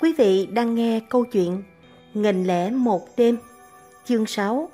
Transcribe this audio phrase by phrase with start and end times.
[0.00, 1.62] Quý vị đang nghe câu chuyện
[2.14, 3.36] Nghìn lẻ một đêm,
[4.04, 4.68] chương 6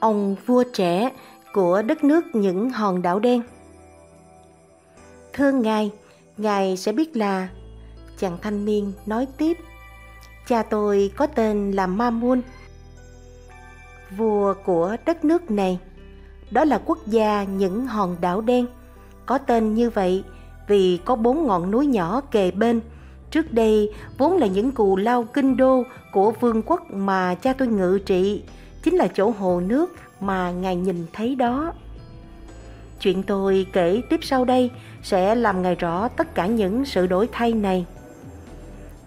[0.00, 1.10] Ông vua trẻ
[1.52, 3.42] của đất nước những hòn đảo đen.
[5.32, 5.90] Thưa ngài,
[6.36, 7.48] ngài sẽ biết là
[8.18, 9.56] Chàng thanh niên nói tiếp
[10.48, 12.42] Cha tôi có tên là Mamun
[14.16, 15.78] Vua của đất nước này.
[16.50, 18.66] Đó là quốc gia những hòn đảo đen.
[19.26, 20.24] Có tên như vậy
[20.68, 22.80] vì có bốn ngọn núi nhỏ kề bên
[23.32, 25.82] Trước đây vốn là những cù lao kinh đô
[26.12, 28.42] của vương quốc mà cha tôi ngự trị,
[28.82, 31.72] chính là chỗ hồ nước mà ngài nhìn thấy đó.
[33.00, 34.70] Chuyện tôi kể tiếp sau đây
[35.02, 37.86] sẽ làm ngài rõ tất cả những sự đổi thay này.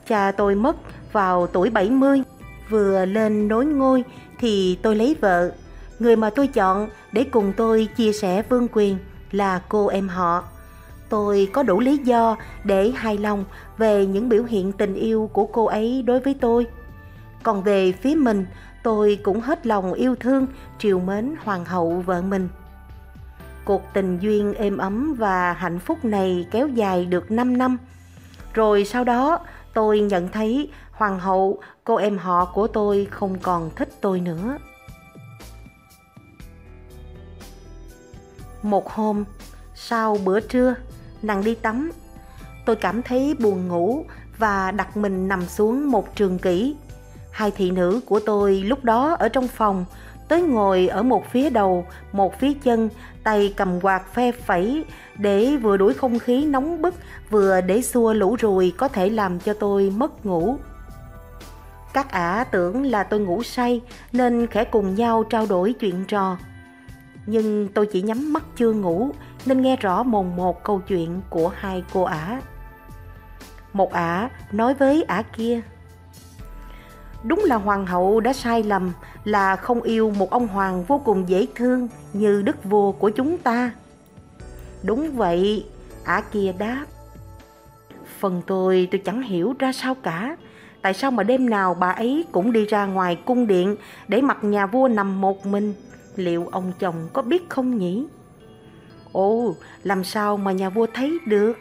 [0.07, 0.75] Cha tôi mất
[1.11, 2.21] vào tuổi 70,
[2.69, 4.03] vừa lên nối ngôi
[4.39, 5.51] thì tôi lấy vợ.
[5.99, 8.97] Người mà tôi chọn để cùng tôi chia sẻ vương quyền
[9.31, 10.43] là cô em họ
[11.15, 13.45] tôi có đủ lý do để hài lòng
[13.77, 16.67] về những biểu hiện tình yêu của cô ấy đối với tôi.
[17.43, 18.45] Còn về phía mình,
[18.83, 20.47] tôi cũng hết lòng yêu thương,
[20.79, 22.49] triều mến hoàng hậu vợ mình.
[23.65, 27.77] Cuộc tình duyên êm ấm và hạnh phúc này kéo dài được 5 năm.
[28.53, 29.39] Rồi sau đó,
[29.73, 34.57] tôi nhận thấy hoàng hậu, cô em họ của tôi không còn thích tôi nữa.
[38.63, 39.23] Một hôm,
[39.75, 40.75] sau bữa trưa,
[41.27, 41.91] nàng đi tắm.
[42.65, 44.05] Tôi cảm thấy buồn ngủ
[44.37, 46.75] và đặt mình nằm xuống một trường kỷ.
[47.31, 49.85] Hai thị nữ của tôi lúc đó ở trong phòng,
[50.27, 52.89] tới ngồi ở một phía đầu, một phía chân,
[53.23, 54.85] tay cầm quạt phe phẩy
[55.17, 56.95] để vừa đuổi không khí nóng bức,
[57.29, 60.57] vừa để xua lũ ruồi có thể làm cho tôi mất ngủ.
[61.93, 63.81] Các ả tưởng là tôi ngủ say
[64.11, 66.37] nên khẽ cùng nhau trao đổi chuyện trò.
[67.25, 69.09] Nhưng tôi chỉ nhắm mắt chưa ngủ
[69.45, 72.41] nên nghe rõ mồn một câu chuyện của hai cô ả.
[73.73, 75.61] Một ả nói với ả kia
[77.27, 78.91] Đúng là hoàng hậu đã sai lầm
[79.23, 83.37] là không yêu một ông hoàng vô cùng dễ thương như đức vua của chúng
[83.37, 83.71] ta.
[84.83, 85.65] Đúng vậy,
[86.03, 86.85] ả kia đáp.
[88.19, 90.37] Phần tôi tôi chẳng hiểu ra sao cả.
[90.81, 93.75] Tại sao mà đêm nào bà ấy cũng đi ra ngoài cung điện
[94.07, 95.73] để mặc nhà vua nằm một mình?
[96.15, 98.05] Liệu ông chồng có biết không nhỉ?
[99.15, 101.53] Ồ, làm sao mà nhà vua thấy được?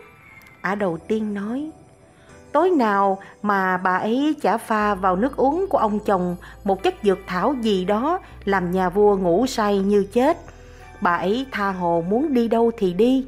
[0.61, 1.71] Ả đầu tiên nói,
[2.53, 6.95] tối nào mà bà ấy chả pha vào nước uống của ông chồng một chất
[7.03, 10.39] dược thảo gì đó làm nhà vua ngủ say như chết.
[11.01, 13.27] Bà ấy tha hồ muốn đi đâu thì đi.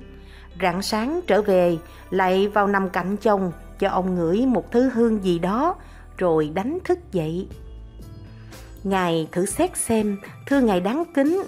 [0.63, 1.79] Rạng sáng trở về,
[2.11, 5.77] lại vào nằm cạnh chồng cho ông ngửi một thứ hương gì đó,
[6.19, 7.49] rồi đánh thức dậy.
[8.85, 10.17] Ngài thử xét xem,
[10.47, 11.43] thưa ngài đáng kính,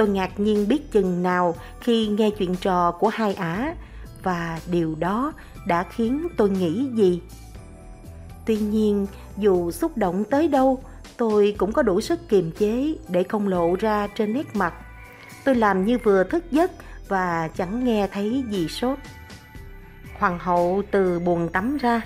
[0.00, 3.74] Tôi ngạc nhiên biết chừng nào khi nghe chuyện trò của hai ả
[4.22, 5.32] và điều đó
[5.66, 7.20] đã khiến tôi nghĩ gì.
[8.46, 9.06] Tuy nhiên,
[9.36, 10.78] dù xúc động tới đâu,
[11.16, 14.74] tôi cũng có đủ sức kiềm chế để không lộ ra trên nét mặt.
[15.44, 16.70] Tôi làm như vừa thức giấc
[17.08, 18.98] và chẳng nghe thấy gì sốt.
[20.18, 22.00] Hoàng hậu từ buồn tắm ra,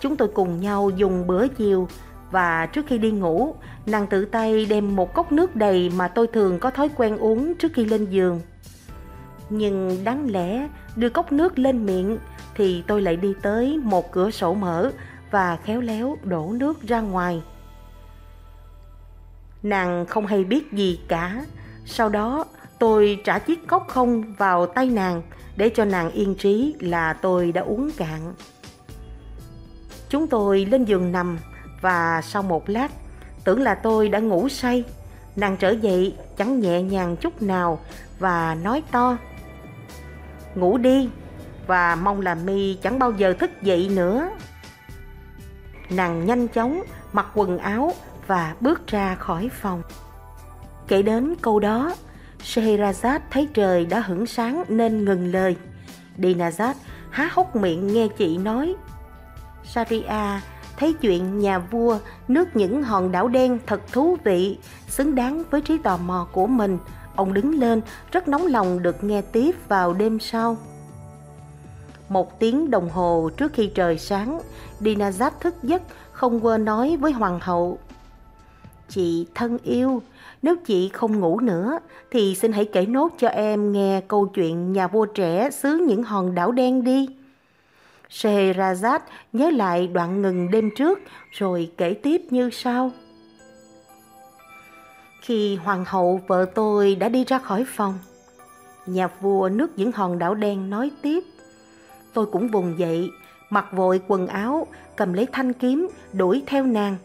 [0.00, 1.88] chúng tôi cùng nhau dùng bữa chiều
[2.34, 3.54] và trước khi đi ngủ,
[3.86, 7.54] nàng tự tay đem một cốc nước đầy mà tôi thường có thói quen uống
[7.54, 8.40] trước khi lên giường.
[9.50, 12.18] Nhưng đáng lẽ đưa cốc nước lên miệng
[12.54, 14.90] thì tôi lại đi tới một cửa sổ mở
[15.30, 17.42] và khéo léo đổ nước ra ngoài.
[19.62, 21.44] Nàng không hay biết gì cả.
[21.86, 22.44] Sau đó
[22.78, 25.22] tôi trả chiếc cốc không vào tay nàng
[25.56, 28.34] để cho nàng yên trí là tôi đã uống cạn.
[30.08, 31.38] Chúng tôi lên giường nằm
[31.84, 32.90] và sau một lát,
[33.44, 34.84] tưởng là tôi đã ngủ say,
[35.36, 37.78] nàng trở dậy chẳng nhẹ nhàng chút nào
[38.18, 39.16] và nói to,
[40.54, 41.08] ngủ đi,
[41.66, 44.30] và mong là mi chẳng bao giờ thức dậy nữa
[45.90, 47.92] nàng nhanh chóng mặc quần áo
[48.26, 49.82] và bước ra khỏi phòng
[50.88, 51.94] kể đến câu đó,
[52.42, 55.56] Scheherazade thấy trời đã hửng sáng nên ngừng lời
[56.18, 56.74] Dinazad
[57.10, 58.74] há hốc miệng nghe chị nói
[59.64, 60.40] Saria
[60.76, 61.98] thấy chuyện nhà vua
[62.28, 66.46] nước những hòn đảo đen thật thú vị, xứng đáng với trí tò mò của
[66.46, 66.78] mình.
[67.16, 67.80] Ông đứng lên,
[68.12, 70.56] rất nóng lòng được nghe tiếp vào đêm sau.
[72.08, 74.40] Một tiếng đồng hồ trước khi trời sáng,
[74.80, 75.82] Dinazat thức giấc,
[76.12, 77.78] không quên nói với hoàng hậu.
[78.88, 80.02] Chị thân yêu,
[80.42, 81.78] nếu chị không ngủ nữa,
[82.10, 86.02] thì xin hãy kể nốt cho em nghe câu chuyện nhà vua trẻ xứ những
[86.02, 87.08] hòn đảo đen đi.
[88.14, 88.98] Scheherazade
[89.32, 90.98] nhớ lại đoạn ngừng đêm trước
[91.30, 92.90] rồi kể tiếp như sau.
[95.20, 97.98] Khi hoàng hậu vợ tôi đã đi ra khỏi phòng,
[98.86, 101.24] nhà vua nước những hòn đảo đen nói tiếp.
[102.12, 103.10] Tôi cũng vùng dậy,
[103.50, 104.66] mặc vội quần áo,
[104.96, 106.96] cầm lấy thanh kiếm, đuổi theo nàng.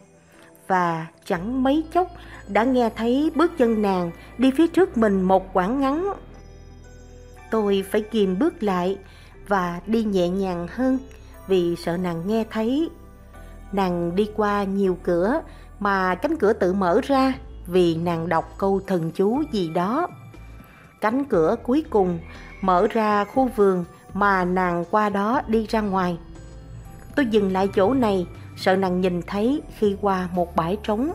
[0.67, 2.07] Và chẳng mấy chốc
[2.47, 6.13] đã nghe thấy bước chân nàng đi phía trước mình một quãng ngắn.
[7.51, 8.97] Tôi phải kìm bước lại
[9.49, 10.99] và đi nhẹ nhàng hơn
[11.47, 12.89] vì sợ nàng nghe thấy.
[13.71, 15.41] Nàng đi qua nhiều cửa
[15.79, 17.33] mà cánh cửa tự mở ra
[17.67, 20.07] vì nàng đọc câu thần chú gì đó.
[21.01, 22.19] Cánh cửa cuối cùng
[22.61, 26.17] mở ra khu vườn mà nàng qua đó đi ra ngoài.
[27.15, 31.11] Tôi dừng lại chỗ này, sợ nàng nhìn thấy khi qua một bãi trống.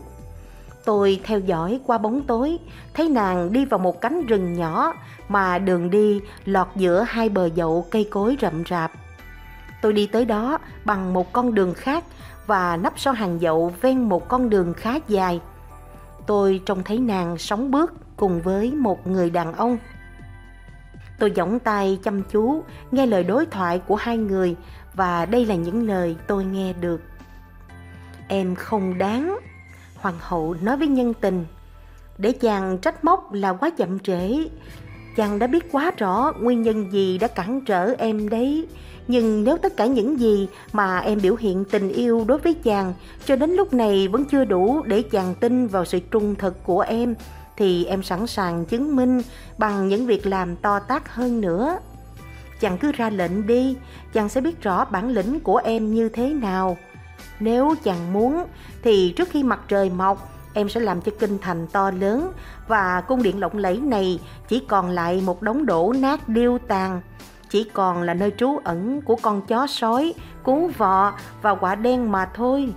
[0.85, 2.59] Tôi theo dõi qua bóng tối,
[2.95, 4.93] thấy nàng đi vào một cánh rừng nhỏ
[5.29, 8.93] mà đường đi lọt giữa hai bờ dậu cây cối rậm rạp.
[9.83, 12.05] Tôi đi tới đó bằng một con đường khác
[12.47, 15.41] và nấp sau hàng dậu ven một con đường khá dài.
[16.27, 19.79] Tôi trông thấy nàng sóng bước cùng với một người đàn ông.
[21.19, 24.57] Tôi giỏng tay chăm chú nghe lời đối thoại của hai người
[24.95, 27.01] và đây là những lời tôi nghe được.
[28.29, 29.39] Em không đáng,
[30.05, 31.45] hoàng hậu nói với nhân tình.
[32.19, 34.49] Để chàng trách móc là quá chậm trễ.
[35.17, 38.67] Chàng đã biết quá rõ nguyên nhân gì đã cản trở em đấy.
[39.09, 42.95] Nhưng nếu tất cả những gì mà em biểu hiện tình yêu đối với chàng
[43.25, 46.81] cho đến lúc này vẫn chưa đủ để chàng tin vào sự trung thực của
[46.81, 47.15] em,
[47.57, 49.23] thì em sẵn sàng chứng minh
[49.59, 51.79] bằng những việc làm to tát hơn nữa.
[52.61, 53.77] Chàng cứ ra lệnh đi,
[54.13, 56.77] chàng sẽ biết rõ bản lĩnh của em như thế nào.
[57.41, 58.45] Nếu chàng muốn,
[58.85, 62.33] thì trước khi mặt trời mọc, em sẽ làm cho kinh thành to lớn
[62.69, 67.01] và cung điện lộng lẫy này chỉ còn lại một đống đổ nát điêu tàn
[67.55, 72.13] chỉ còn là nơi trú ẩn của con chó sói, cú vọ và quả đen
[72.13, 72.73] mà thôi.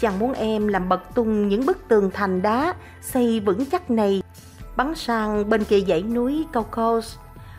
[0.00, 4.22] Chàng muốn em làm bật tung những bức tường thành đá xây vững chắc này,
[4.76, 7.16] bắn sang bên kia dãy núi Caucasus,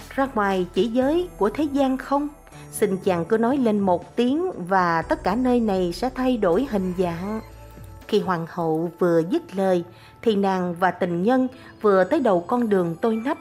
[0.10, 2.28] ra ngoài chỉ giới của thế gian không?
[2.72, 6.68] Xin chàng cứ nói lên một tiếng và tất cả nơi này sẽ thay đổi
[6.72, 7.42] hình dạng.
[8.08, 9.84] Khi hoàng hậu vừa dứt lời,
[10.22, 11.48] thì nàng và tình nhân
[11.82, 13.38] vừa tới đầu con đường tôi nấp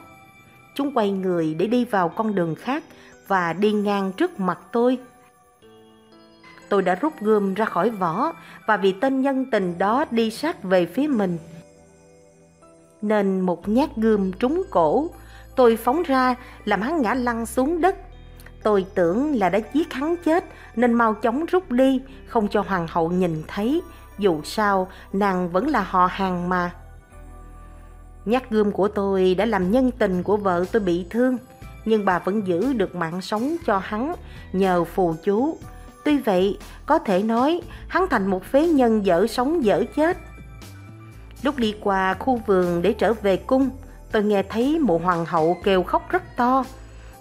[0.77, 2.83] Chúng quay người để đi vào con đường khác
[3.27, 4.97] và đi ngang trước mặt tôi.
[6.69, 8.33] Tôi đã rút gươm ra khỏi vỏ
[8.65, 11.37] và vì tên nhân tình đó đi sát về phía mình.
[13.01, 15.09] Nên một nhát gươm trúng cổ,
[15.55, 16.35] tôi phóng ra
[16.65, 17.95] làm hắn ngã lăn xuống đất.
[18.63, 20.43] Tôi tưởng là đã giết hắn chết
[20.75, 23.81] nên mau chóng rút đi, không cho hoàng hậu nhìn thấy.
[24.17, 26.71] Dù sao, nàng vẫn là họ hàng mà.
[28.25, 31.37] Nhát gươm của tôi đã làm nhân tình của vợ tôi bị thương,
[31.85, 34.13] nhưng bà vẫn giữ được mạng sống cho hắn
[34.53, 35.57] nhờ phù chú.
[36.05, 40.17] Tuy vậy, có thể nói hắn thành một phế nhân dở sống dở chết.
[41.43, 43.69] Lúc đi qua khu vườn để trở về cung,
[44.11, 46.63] tôi nghe thấy mụ hoàng hậu kêu khóc rất to.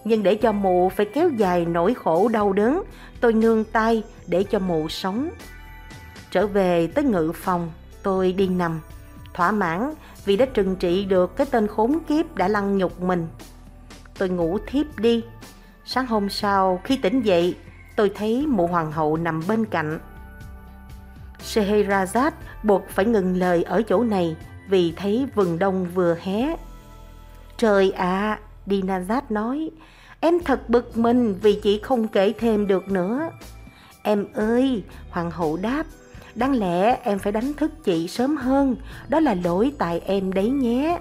[0.04, 2.82] Nhưng để cho mụ phải kéo dài nỗi khổ đau đớn,
[3.20, 5.28] tôi nương tay để cho mụ sống.
[6.36, 7.70] Trở về tới ngự phòng,
[8.02, 8.80] tôi đi nằm,
[9.34, 9.94] thỏa mãn
[10.24, 13.26] vì đã trừng trị được cái tên khốn kiếp đã lăng nhục mình.
[14.18, 15.24] Tôi ngủ thiếp đi.
[15.84, 17.56] Sáng hôm sau, khi tỉnh dậy,
[17.96, 19.98] tôi thấy mụ hoàng hậu nằm bên cạnh.
[21.44, 22.30] Scheherazade
[22.62, 24.36] buộc phải ngừng lời ở chỗ này
[24.68, 26.56] vì thấy vườn đông vừa hé.
[27.56, 29.70] Trời ạ, à, Dinazad nói,
[30.20, 33.30] em thật bực mình vì chị không kể thêm được nữa.
[34.02, 35.84] Em ơi, hoàng hậu đáp,
[36.37, 38.76] Đáng lẽ em phải đánh thức chị sớm hơn,
[39.09, 40.99] đó là lỗi tại em đấy nhé.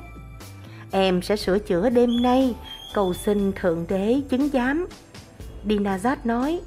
[0.91, 2.55] Em sẽ sửa chữa đêm nay,
[2.93, 4.87] cầu xin Thượng Đế chứng giám.
[5.67, 6.61] Dinazat nói,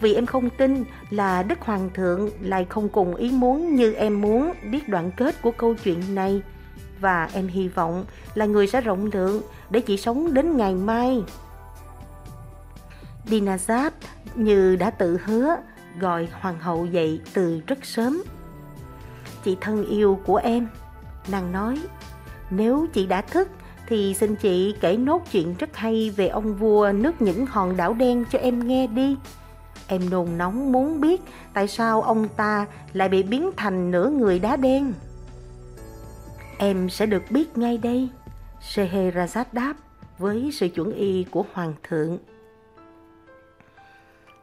[0.00, 4.20] vì em không tin là Đức Hoàng thượng lại không cùng ý muốn như em
[4.20, 6.42] muốn biết đoạn kết của câu chuyện này.
[7.00, 11.22] Và em hy vọng là người sẽ rộng lượng để chị sống đến ngày mai.
[13.26, 13.90] Dinazat
[14.34, 15.56] như đã tự hứa
[16.00, 18.22] gọi hoàng hậu dậy từ rất sớm.
[19.44, 20.68] Chị thân yêu của em,
[21.28, 21.78] nàng nói,
[22.50, 23.48] nếu chị đã thức
[23.86, 27.94] thì xin chị kể nốt chuyện rất hay về ông vua nước những hòn đảo
[27.94, 29.16] đen cho em nghe đi.
[29.86, 31.20] Em nôn nóng muốn biết
[31.52, 34.92] tại sao ông ta lại bị biến thành nửa người đá đen.
[36.58, 38.08] Em sẽ được biết ngay đây,
[38.60, 39.74] Scheherazade đáp
[40.18, 42.18] với sự chuẩn y của hoàng thượng.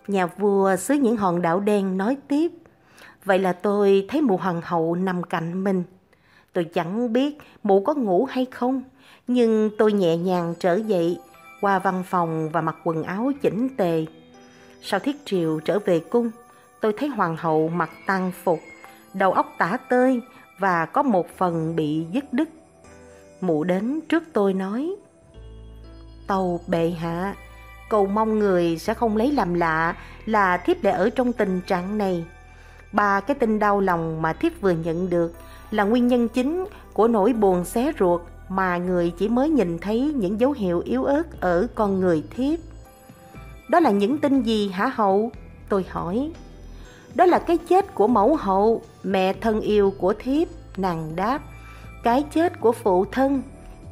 [0.10, 2.51] Nhà vua xứ những hòn đảo đen nói tiếp,
[3.25, 5.84] vậy là tôi thấy mụ hoàng hậu nằm cạnh mình.
[6.54, 8.84] Tôi chẳng biết mụ có ngủ hay không,
[9.28, 11.20] nhưng tôi nhẹ nhàng trở dậy,
[11.62, 14.06] qua văn phòng và mặc quần áo chỉnh tề.
[14.82, 16.32] Sau thiết triều trở về cung,
[16.82, 18.60] tôi thấy hoàng hậu mặc tang phục,
[19.13, 20.22] đầu óc tả tơi
[20.60, 22.50] và có một phần bị dứt đứt.
[23.42, 24.96] Mụ đến trước tôi nói,
[26.28, 27.36] Tàu bệ hạ,
[27.89, 31.98] cầu mong người sẽ không lấy làm lạ là thiếp lại ở trong tình trạng
[31.98, 32.25] này.
[32.91, 35.34] Ba cái tin đau lòng mà thiếp vừa nhận được
[35.72, 40.13] là nguyên nhân chính của nỗi buồn xé ruột mà người chỉ mới nhìn thấy
[40.15, 42.60] những dấu hiệu yếu ớt ở con người thiếp.
[43.69, 45.31] Đó là những tin gì hả hậu?
[45.69, 46.31] Tôi hỏi.
[47.15, 51.41] Đó là cái chết của mẫu hậu, mẹ thân yêu của thiếp, nàng đáp.
[52.03, 53.41] Cái chết của phụ thân,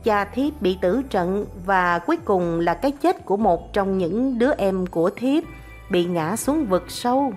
[0.07, 4.39] cha thiếp bị tử trận và cuối cùng là cái chết của một trong những
[4.39, 5.43] đứa em của thiếp
[5.89, 7.33] bị ngã xuống vực sâu.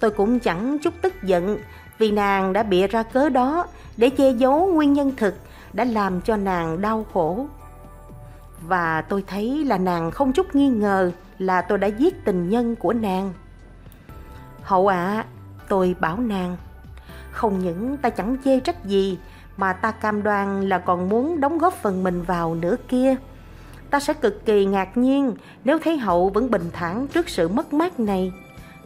[0.00, 1.58] Tôi cũng chẳng chút tức giận
[1.98, 3.66] vì nàng đã bịa ra cớ đó
[3.96, 5.34] để che giấu nguyên nhân thực
[5.72, 7.46] đã làm cho nàng đau khổ.
[8.60, 12.76] Và tôi thấy là nàng không chút nghi ngờ là tôi đã giết tình nhân
[12.76, 13.32] của nàng.
[14.62, 15.26] Hậu ạ, à,
[15.68, 16.56] tôi bảo nàng,
[17.30, 19.18] không những ta chẳng chê trách gì
[19.56, 23.16] mà ta cam đoan là còn muốn đóng góp phần mình vào nữa kia.
[23.90, 25.34] Ta sẽ cực kỳ ngạc nhiên
[25.64, 28.32] nếu thấy hậu vẫn bình thản trước sự mất mát này.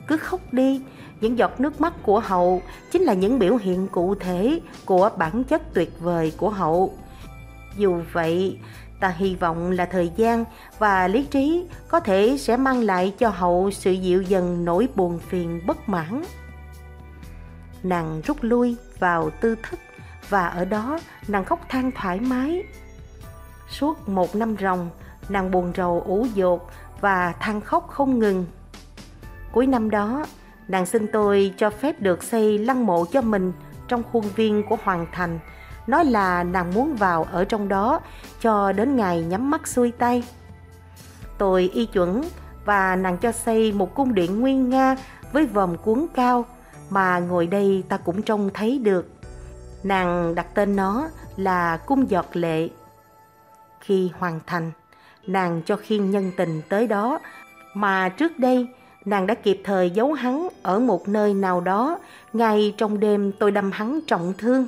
[0.06, 0.80] Cứ khóc đi,
[1.20, 5.44] những giọt nước mắt của hậu chính là những biểu hiện cụ thể của bản
[5.44, 6.94] chất tuyệt vời của hậu.
[7.76, 8.58] Dù vậy,
[9.00, 10.44] ta hy vọng là thời gian
[10.78, 15.18] và lý trí có thể sẽ mang lại cho hậu sự dịu dần nỗi buồn
[15.18, 16.22] phiền bất mãn.
[17.82, 19.78] Nàng rút lui vào tư thức
[20.28, 22.62] và ở đó nàng khóc than thoải mái.
[23.68, 24.90] Suốt một năm ròng,
[25.28, 26.70] nàng buồn rầu ủ dột
[27.00, 28.46] và than khóc không ngừng.
[29.52, 30.26] Cuối năm đó,
[30.68, 33.52] nàng xin tôi cho phép được xây lăng mộ cho mình
[33.88, 35.38] trong khuôn viên của Hoàng Thành,
[35.86, 38.00] nói là nàng muốn vào ở trong đó
[38.40, 40.22] cho đến ngày nhắm mắt xuôi tay.
[41.38, 42.22] Tôi y chuẩn
[42.64, 44.96] và nàng cho xây một cung điện nguyên nga
[45.32, 46.44] với vòm cuốn cao
[46.90, 49.17] mà ngồi đây ta cũng trông thấy được.
[49.88, 52.68] Nàng đặt tên nó là Cung Giọt Lệ.
[53.80, 54.70] Khi hoàn thành,
[55.26, 57.18] nàng cho khiên nhân tình tới đó
[57.74, 58.66] mà trước đây
[59.04, 61.98] nàng đã kịp thời giấu hắn ở một nơi nào đó
[62.32, 64.66] ngay trong đêm tôi đâm hắn trọng thương.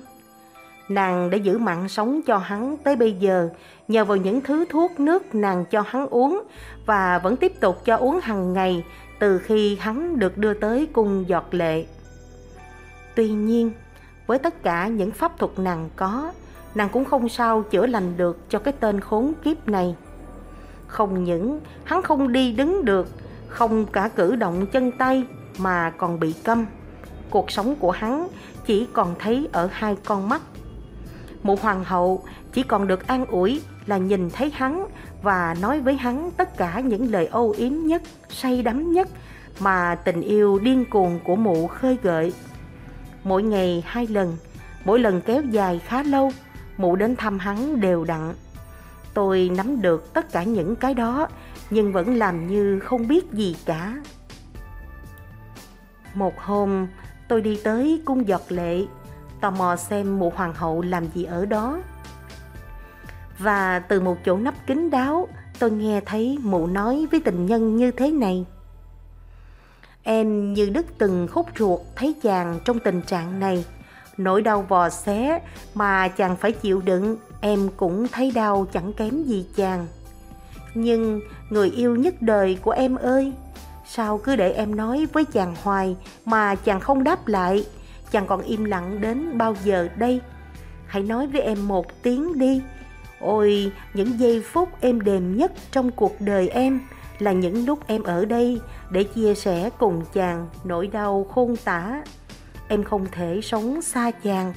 [0.89, 3.49] Nàng đã giữ mạng sống cho hắn tới bây giờ
[3.89, 6.43] nhờ vào những thứ thuốc nước nàng cho hắn uống
[6.87, 8.85] và vẫn tiếp tục cho uống hàng ngày
[9.19, 11.87] từ khi hắn được đưa tới cung giọt lệ.
[13.15, 13.73] Tuy nhiên,
[14.31, 16.33] với tất cả những pháp thuật nàng có,
[16.75, 19.97] nàng cũng không sao chữa lành được cho cái tên khốn kiếp này.
[20.87, 23.09] Không những hắn không đi đứng được,
[23.49, 25.25] không cả cử động chân tay
[25.59, 26.67] mà còn bị câm.
[27.31, 28.29] Cuộc sống của hắn
[28.67, 30.43] chỉ còn thấy ở hai con mắt.
[31.43, 32.23] Mụ hoàng hậu
[32.53, 34.87] chỉ còn được an ủi là nhìn thấy hắn
[35.23, 39.09] và nói với hắn tất cả những lời âu yếm nhất, say đắm nhất
[39.61, 42.33] mà tình yêu điên cuồng của mụ khơi gợi
[43.25, 44.37] mỗi ngày hai lần,
[44.85, 46.33] mỗi lần kéo dài khá lâu,
[46.77, 48.35] mụ đến thăm hắn đều đặn.
[49.15, 51.29] Tôi nắm được tất cả những cái đó,
[51.71, 53.95] nhưng vẫn làm như không biết gì cả.
[56.15, 56.87] Một hôm,
[57.29, 58.85] tôi đi tới cung giọt lệ,
[59.41, 61.81] tò mò xem mụ hoàng hậu làm gì ở đó.
[63.39, 67.77] Và từ một chỗ nắp kín đáo, tôi nghe thấy mụ nói với tình nhân
[67.77, 68.45] như thế này.
[70.03, 73.65] Em như đứt từng khúc ruột thấy chàng trong tình trạng này.
[74.17, 75.41] Nỗi đau vò xé
[75.75, 79.87] mà chàng phải chịu đựng, em cũng thấy đau chẳng kém gì chàng.
[80.75, 83.33] Nhưng người yêu nhất đời của em ơi,
[83.87, 87.67] sao cứ để em nói với chàng hoài mà chàng không đáp lại,
[88.11, 90.21] chàng còn im lặng đến bao giờ đây?
[90.87, 92.63] Hãy nói với em một tiếng đi.
[93.21, 96.81] Ôi, những giây phút êm đềm nhất trong cuộc đời em
[97.23, 98.61] là những lúc em ở đây
[98.91, 102.03] để chia sẻ cùng chàng nỗi đau khôn tả.
[102.69, 104.53] Em không thể sống xa chàng,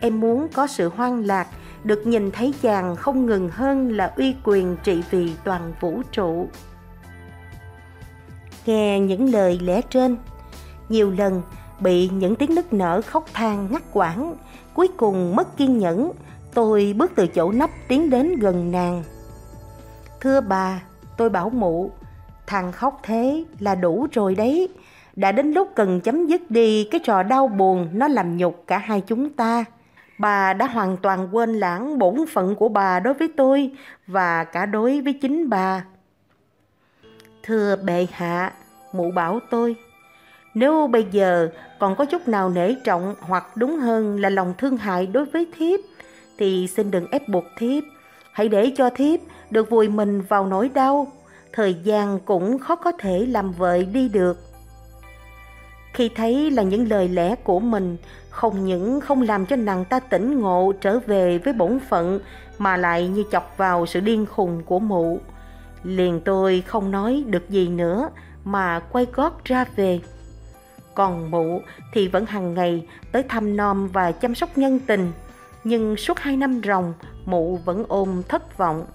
[0.00, 1.48] em muốn có sự hoang lạc,
[1.84, 6.48] được nhìn thấy chàng không ngừng hơn là uy quyền trị vì toàn vũ trụ.
[8.66, 10.16] Nghe những lời lẽ trên,
[10.88, 11.42] nhiều lần
[11.80, 14.34] bị những tiếng nức nở khóc than ngắt quãng,
[14.74, 16.12] cuối cùng mất kiên nhẫn,
[16.54, 19.02] tôi bước từ chỗ nắp tiến đến gần nàng.
[20.20, 20.82] Thưa bà,
[21.16, 21.90] tôi bảo mụ,
[22.48, 24.68] Thằng khóc thế là đủ rồi đấy.
[25.16, 28.78] Đã đến lúc cần chấm dứt đi cái trò đau buồn nó làm nhục cả
[28.78, 29.64] hai chúng ta.
[30.18, 33.70] Bà đã hoàn toàn quên lãng bổn phận của bà đối với tôi
[34.06, 35.84] và cả đối với chính bà.
[37.42, 38.52] Thưa bệ hạ,
[38.92, 39.76] mụ bảo tôi,
[40.54, 44.76] nếu bây giờ còn có chút nào nể trọng hoặc đúng hơn là lòng thương
[44.76, 45.80] hại đối với thiếp,
[46.38, 47.84] thì xin đừng ép buộc thiếp.
[48.32, 51.12] Hãy để cho thiếp được vùi mình vào nỗi đau
[51.52, 54.38] thời gian cũng khó có thể làm vợi đi được.
[55.92, 57.96] Khi thấy là những lời lẽ của mình
[58.30, 62.20] không những không làm cho nàng ta tỉnh ngộ trở về với bổn phận
[62.58, 65.20] mà lại như chọc vào sự điên khùng của mụ.
[65.82, 68.10] Liền tôi không nói được gì nữa
[68.44, 70.00] mà quay gót ra về.
[70.94, 71.60] Còn mụ
[71.92, 75.12] thì vẫn hàng ngày tới thăm nom và chăm sóc nhân tình,
[75.64, 78.86] nhưng suốt hai năm ròng mụ vẫn ôm thất vọng.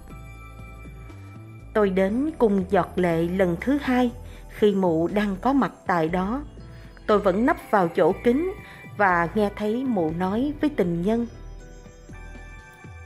[1.74, 4.10] Tôi đến cùng giọt lệ lần thứ hai
[4.48, 6.42] khi mụ đang có mặt tại đó.
[7.06, 8.52] Tôi vẫn nấp vào chỗ kính
[8.96, 11.26] và nghe thấy mụ nói với tình nhân.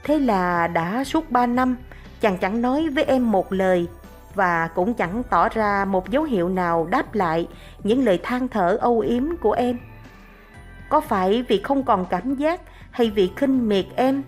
[0.03, 1.77] Thế là đã suốt ba năm,
[2.21, 3.87] chàng chẳng nói với em một lời
[4.35, 7.47] và cũng chẳng tỏ ra một dấu hiệu nào đáp lại
[7.83, 9.77] những lời than thở âu yếm của em.
[10.89, 12.61] Có phải vì không còn cảm giác
[12.91, 14.23] hay vì khinh miệt em?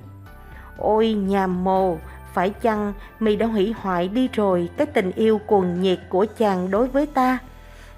[0.77, 1.98] Ôi nhà mồ,
[2.33, 6.71] phải chăng mi đã hủy hoại đi rồi cái tình yêu cuồng nhiệt của chàng
[6.71, 7.39] đối với ta?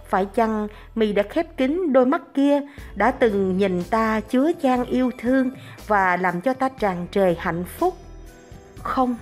[0.09, 2.61] Phải chăng mi đã khép kín đôi mắt kia,
[2.95, 5.51] đã từng nhìn ta chứa chan yêu thương
[5.87, 7.97] và làm cho ta tràn trề hạnh phúc?
[8.83, 9.15] Không,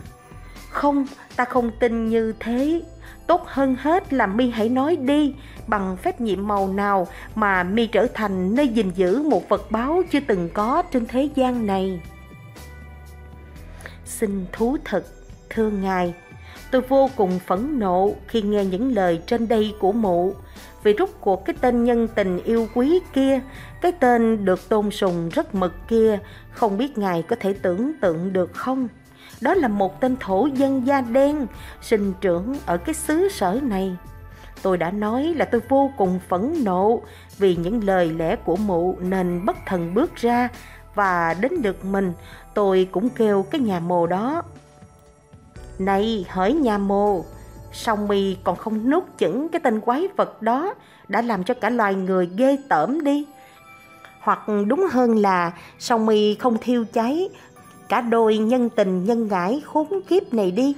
[0.70, 2.82] không, ta không tin như thế.
[3.28, 5.36] Tốt hơn hết là mi hãy nói đi
[5.68, 10.02] bằng phép nhiệm màu nào mà mi trở thành nơi gìn giữ một vật báo
[10.12, 12.00] chưa từng có trên thế gian này.
[14.22, 15.04] Xin thú thật,
[15.50, 16.14] thưa ngài,
[16.72, 20.34] tôi vô cùng phẫn nộ khi nghe những lời trên đây của mụ
[20.84, 23.40] vì rút cuộc cái tên nhân tình yêu quý kia,
[23.82, 26.20] cái tên được tôn sùng rất mực kia,
[26.52, 28.88] không biết ngài có thể tưởng tượng được không?
[29.42, 31.48] Đó là một tên thổ dân da đen,
[31.82, 33.96] sinh trưởng ở cái xứ sở này.
[34.62, 37.02] Tôi đã nói là tôi vô cùng phẫn nộ
[37.38, 40.50] vì những lời lẽ của mụ nên bất thần bước ra
[40.96, 42.14] và đến được mình
[42.54, 44.42] tôi cũng kêu cái nhà mồ đó.
[45.80, 47.26] Này hỡi nhà mồ,
[47.72, 50.74] song mi còn không nuốt chửng cái tên quái vật đó
[51.08, 53.26] đã làm cho cả loài người ghê tởm đi?
[54.20, 57.30] Hoặc đúng hơn là song mi không thiêu cháy
[57.90, 60.76] cả đôi nhân tình nhân ngãi khốn kiếp này đi.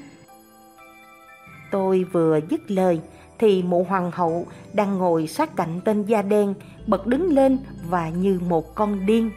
[1.72, 3.02] Tôi vừa dứt lời
[3.40, 6.54] thì mụ hoàng hậu đang ngồi sát cạnh tên da đen
[6.88, 7.58] bật đứng lên
[7.90, 9.32] và như một con điên.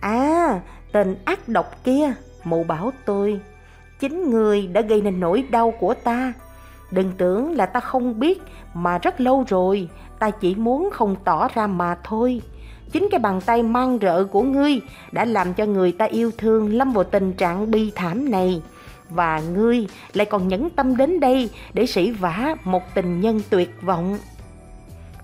[0.00, 0.60] À,
[0.94, 2.12] tên ác độc kia,
[2.44, 3.40] mụ bảo tôi,
[4.00, 6.32] chính người đã gây nên nỗi đau của ta.
[6.90, 8.42] Đừng tưởng là ta không biết
[8.74, 12.42] mà rất lâu rồi, ta chỉ muốn không tỏ ra mà thôi.
[12.92, 14.80] Chính cái bàn tay mang rợ của ngươi
[15.12, 18.62] đã làm cho người ta yêu thương lâm vào tình trạng bi thảm này.
[19.10, 23.70] Và ngươi lại còn nhẫn tâm đến đây để sỉ vả một tình nhân tuyệt
[23.82, 24.18] vọng.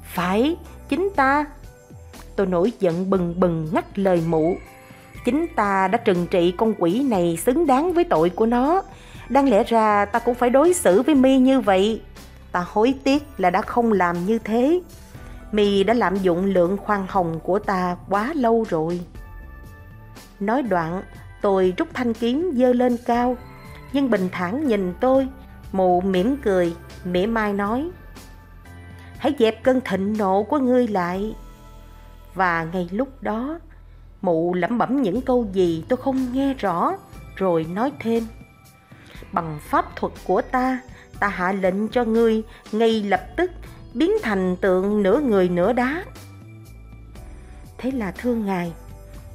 [0.04, 0.56] Phải,
[0.88, 1.44] chính ta.
[2.37, 4.56] Tôi nổi giận bừng bừng ngắt lời mụ.
[5.24, 8.83] Chính ta đã trừng trị con quỷ này xứng đáng với tội của nó.
[9.28, 12.02] Đáng lẽ ra ta cũng phải đối xử với mi như vậy.
[12.52, 14.80] Ta hối tiếc là đã không làm như thế.
[15.52, 19.00] Mi đã lạm dụng lượng khoan hồng của ta quá lâu rồi.
[20.40, 21.02] Nói đoạn,
[21.42, 23.37] tôi rút thanh kiếm dơ lên cao,
[23.92, 25.28] nhưng bình thản nhìn tôi,
[25.72, 27.90] mụ mỉm cười, mỉa mai nói.
[29.18, 31.35] Hãy dẹp cơn thịnh nộ của ngươi lại.
[32.35, 33.59] Và ngay lúc đó,
[34.22, 36.92] mụ lẩm bẩm những câu gì tôi không nghe rõ,
[37.37, 38.24] rồi nói thêm.
[39.33, 40.80] Bằng pháp thuật của ta,
[41.20, 43.50] ta hạ lệnh cho ngươi ngay lập tức
[43.94, 46.04] biến thành tượng nửa người nửa đá.
[47.78, 48.72] Thế là thương Ngài,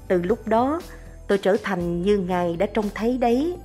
[0.08, 0.82] từ lúc đó
[1.28, 3.56] tôi trở thành như Ngài đã trông thấy đấy.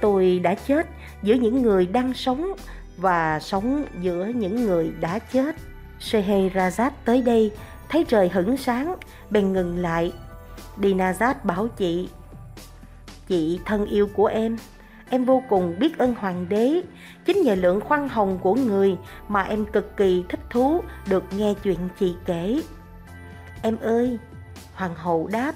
[0.00, 0.86] Tôi đã chết
[1.22, 2.52] giữa những người đang sống
[2.96, 5.56] và sống giữa những người đã chết.
[6.00, 7.50] Scheherazade tới đây
[7.88, 8.96] thấy trời hửng sáng,
[9.30, 10.12] bèn ngừng lại.
[10.82, 12.08] Dinazad bảo chị,
[13.26, 14.56] Chị thân yêu của em,
[15.10, 16.82] em vô cùng biết ơn hoàng đế.
[17.24, 18.96] Chính nhờ lượng khoan hồng của người
[19.28, 22.62] mà em cực kỳ thích thú được nghe chuyện chị kể.
[23.62, 24.18] Em ơi,
[24.74, 25.54] hoàng hậu đáp,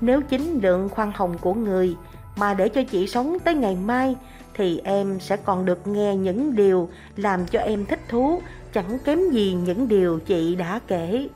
[0.00, 1.96] nếu chính lượng khoan hồng của người
[2.36, 4.16] mà để cho chị sống tới ngày mai
[4.54, 9.30] thì em sẽ còn được nghe những điều làm cho em thích thú chẳng kém
[9.30, 11.28] gì những điều chị đã kể.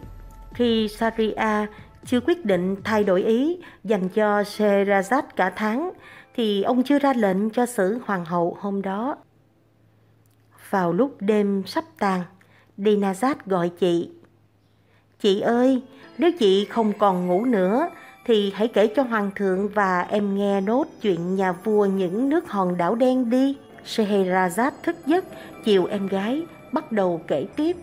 [0.54, 1.66] Khi Saria
[2.04, 5.90] chưa quyết định thay đổi ý dành cho Sherazad cả tháng
[6.34, 9.16] thì ông chưa ra lệnh cho xử hoàng hậu hôm đó.
[10.70, 12.22] Vào lúc đêm sắp tàn,
[12.78, 14.10] Dinazad gọi chị.
[15.20, 15.82] Chị ơi,
[16.18, 17.88] nếu chị không còn ngủ nữa
[18.24, 22.50] thì hãy kể cho hoàng thượng và em nghe nốt chuyện nhà vua những nước
[22.50, 23.56] hòn đảo đen đi.
[23.84, 25.24] Scheherazade thức giấc,
[25.64, 27.76] chiều em gái, bắt đầu kể tiếp.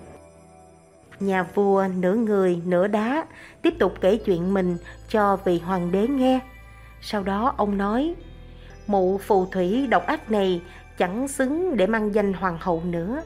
[1.19, 3.25] Nhà vua nửa người nửa đá
[3.61, 4.77] tiếp tục kể chuyện mình
[5.09, 6.39] cho vị hoàng đế nghe.
[7.01, 8.15] Sau đó ông nói,
[8.87, 10.61] mụ phù thủy độc ác này
[10.97, 13.21] chẳng xứng để mang danh hoàng hậu nữa.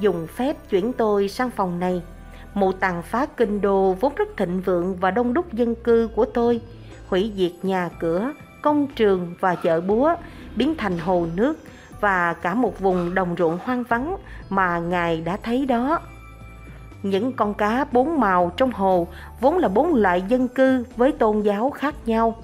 [0.00, 2.02] Dùng phép chuyển tôi sang phòng này.
[2.54, 6.24] Mụ tàn phá kinh đô vốn rất thịnh vượng và đông đúc dân cư của
[6.24, 6.60] tôi,
[7.08, 10.14] hủy diệt nhà cửa, công trường và chợ búa,
[10.56, 11.58] biến thành hồ nước
[12.00, 14.16] và cả một vùng đồng ruộng hoang vắng
[14.48, 16.00] mà Ngài đã thấy đó.
[17.10, 19.06] Những con cá bốn màu trong hồ
[19.40, 22.34] vốn là bốn loại dân cư với tôn giáo khác nhau.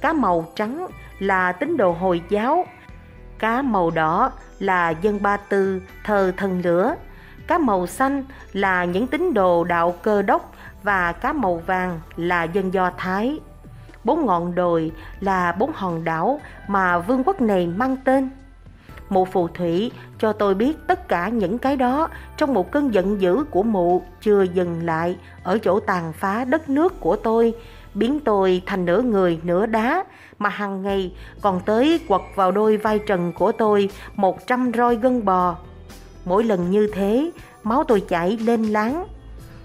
[0.00, 0.86] Cá màu trắng
[1.18, 2.64] là tín đồ Hồi giáo,
[3.38, 6.94] cá màu đỏ là dân Ba Tư thờ thần lửa,
[7.46, 12.42] cá màu xanh là những tín đồ đạo cơ đốc và cá màu vàng là
[12.42, 13.38] dân Do Thái.
[14.04, 18.30] Bốn ngọn đồi là bốn hòn đảo mà vương quốc này mang tên.
[19.08, 23.20] Mụ phù thủy cho tôi biết tất cả những cái đó trong một cơn giận
[23.20, 27.54] dữ của mụ chưa dừng lại ở chỗ tàn phá đất nước của tôi,
[27.94, 30.04] biến tôi thành nửa người nửa đá,
[30.38, 34.96] mà hàng ngày còn tới quật vào đôi vai trần của tôi một trăm roi
[34.96, 35.56] gân bò.
[36.24, 37.30] Mỗi lần như thế,
[37.62, 39.06] máu tôi chảy lên láng.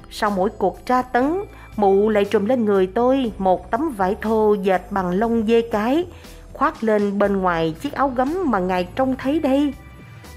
[0.09, 1.39] Sau mỗi cuộc tra tấn,
[1.75, 6.05] mụ lại trùm lên người tôi một tấm vải thô dệt bằng lông dê cái,
[6.59, 9.73] khoác lên bên ngoài chiếc áo gấm mà ngài trông thấy đây.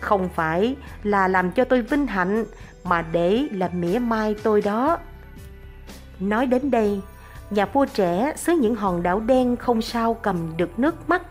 [0.00, 2.44] Không phải là làm cho tôi vinh hạnh,
[2.84, 4.98] mà để làm mỉa mai tôi đó.
[6.20, 7.00] Nói đến đây,
[7.50, 11.22] nhà vua trẻ xứ những hòn đảo đen không sao cầm được nước mắt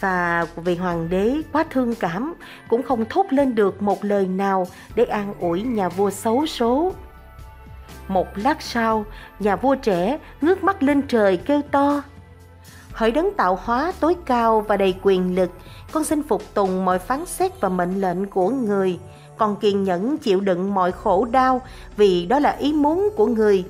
[0.00, 2.34] và vì hoàng đế quá thương cảm
[2.68, 6.92] cũng không thốt lên được một lời nào để an ủi nhà vua xấu số.
[8.08, 9.04] Một lát sau,
[9.38, 12.02] nhà vua trẻ ngước mắt lên trời kêu to.
[12.96, 15.50] Hỡi đấng tạo hóa tối cao và đầy quyền lực,
[15.92, 18.98] con xin phục tùng mọi phán xét và mệnh lệnh của người.
[19.36, 21.60] Con kiên nhẫn chịu đựng mọi khổ đau
[21.96, 23.64] vì đó là ý muốn của người.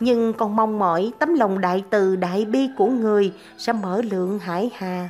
[0.00, 4.38] Nhưng con mong mỏi tấm lòng đại từ đại bi của người sẽ mở lượng
[4.38, 5.08] hải hà.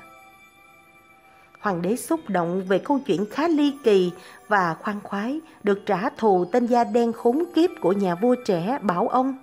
[1.61, 4.11] Hoàng đế xúc động về câu chuyện khá ly kỳ
[4.49, 8.79] và khoan khoái được trả thù tên da đen khốn kiếp của nhà vua trẻ
[8.83, 9.37] bảo ông.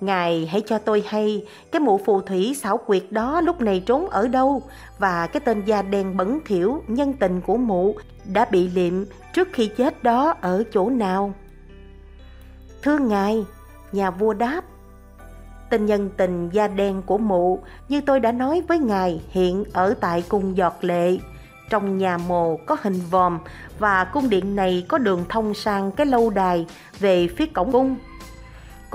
[0.00, 4.10] Ngài hãy cho tôi hay cái mụ phù thủy xảo quyệt đó lúc này trốn
[4.10, 4.62] ở đâu
[4.98, 7.94] và cái tên da đen bẩn thỉu nhân tình của mụ
[8.32, 11.32] đã bị liệm trước khi chết đó ở chỗ nào.
[12.82, 13.44] Thưa ngài,
[13.92, 14.64] nhà vua đáp,
[15.70, 19.94] Tình nhân tình da đen của mụ, như tôi đã nói với ngài, hiện ở
[20.00, 21.18] tại cung giọt lệ.
[21.70, 23.38] Trong nhà mồ có hình vòm
[23.78, 26.66] và cung điện này có đường thông sang cái lâu đài
[27.00, 27.96] về phía cổng cung.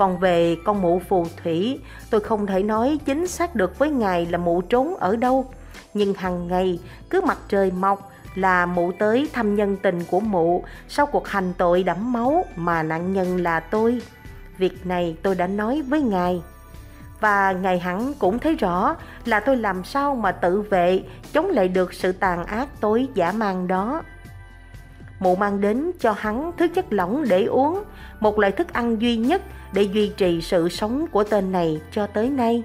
[0.00, 4.26] Còn về con mụ phù thủy, tôi không thể nói chính xác được với ngài
[4.26, 5.46] là mụ trốn ở đâu.
[5.94, 10.64] Nhưng hàng ngày, cứ mặt trời mọc là mụ tới thăm nhân tình của mụ
[10.88, 14.02] sau cuộc hành tội đẫm máu mà nạn nhân là tôi.
[14.58, 16.42] Việc này tôi đã nói với ngài
[17.20, 21.68] và ngài hẳn cũng thấy rõ là tôi làm sao mà tự vệ chống lại
[21.68, 24.02] được sự tàn ác tối giả mang đó.
[25.20, 27.84] Mụ mang đến cho hắn thứ chất lỏng để uống,
[28.20, 32.06] một loại thức ăn duy nhất để duy trì sự sống của tên này cho
[32.06, 32.62] tới nay.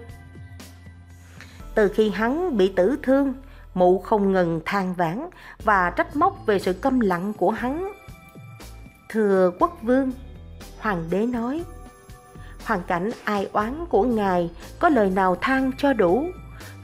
[1.76, 3.34] Từ khi hắn bị tử thương,
[3.74, 5.30] mụ không ngừng than vãn
[5.63, 7.91] và trách móc về sự câm lặng của hắn.
[9.10, 10.12] Thưa quốc vương,
[10.80, 11.63] hoàng đế nói,
[12.65, 16.26] hoàn cảnh ai oán của ngài có lời nào than cho đủ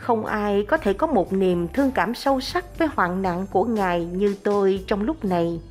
[0.02, 3.64] không ai có thể có một niềm thương cảm sâu sắc với hoạn nạn của
[3.64, 5.62] ngài như tôi trong lúc này.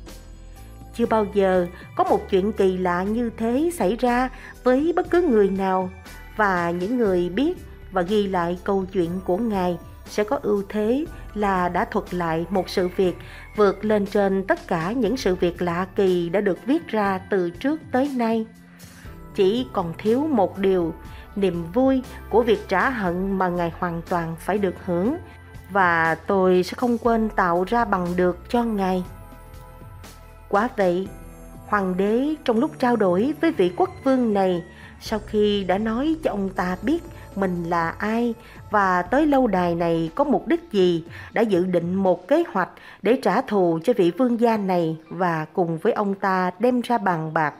[0.95, 4.29] Chưa bao giờ có một chuyện kỳ lạ như thế xảy ra
[4.63, 5.89] với bất cứ người nào,
[6.37, 7.57] và những người biết
[7.91, 12.45] và ghi lại câu chuyện của ngài sẽ có ưu thế là đã thuật lại
[12.49, 13.15] một sự việc,
[13.55, 17.49] vượt lên trên tất cả những sự việc lạ kỳ đã được viết ra từ
[17.49, 18.45] trước tới nay.
[19.35, 20.93] Chỉ còn thiếu một điều
[21.35, 25.17] niềm vui của việc trả hận mà ngài hoàn toàn phải được hưởng.
[25.71, 29.03] Và tôi sẽ không quên tạo ra bằng được cho ngài.
[30.49, 31.07] Quá vậy,
[31.67, 34.63] hoàng đế trong lúc trao đổi với vị quốc vương này,
[35.01, 37.03] sau khi đã nói cho ông ta biết
[37.35, 38.33] mình là ai
[38.71, 42.69] và tới lâu đài này có mục đích gì, đã dự định một kế hoạch
[43.01, 46.97] để trả thù cho vị vương gia này và cùng với ông ta đem ra
[46.97, 47.53] bàn bạc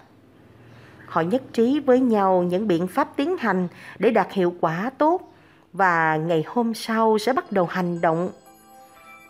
[1.11, 3.67] họ nhất trí với nhau những biện pháp tiến hành
[3.99, 5.33] để đạt hiệu quả tốt
[5.73, 8.29] và ngày hôm sau sẽ bắt đầu hành động.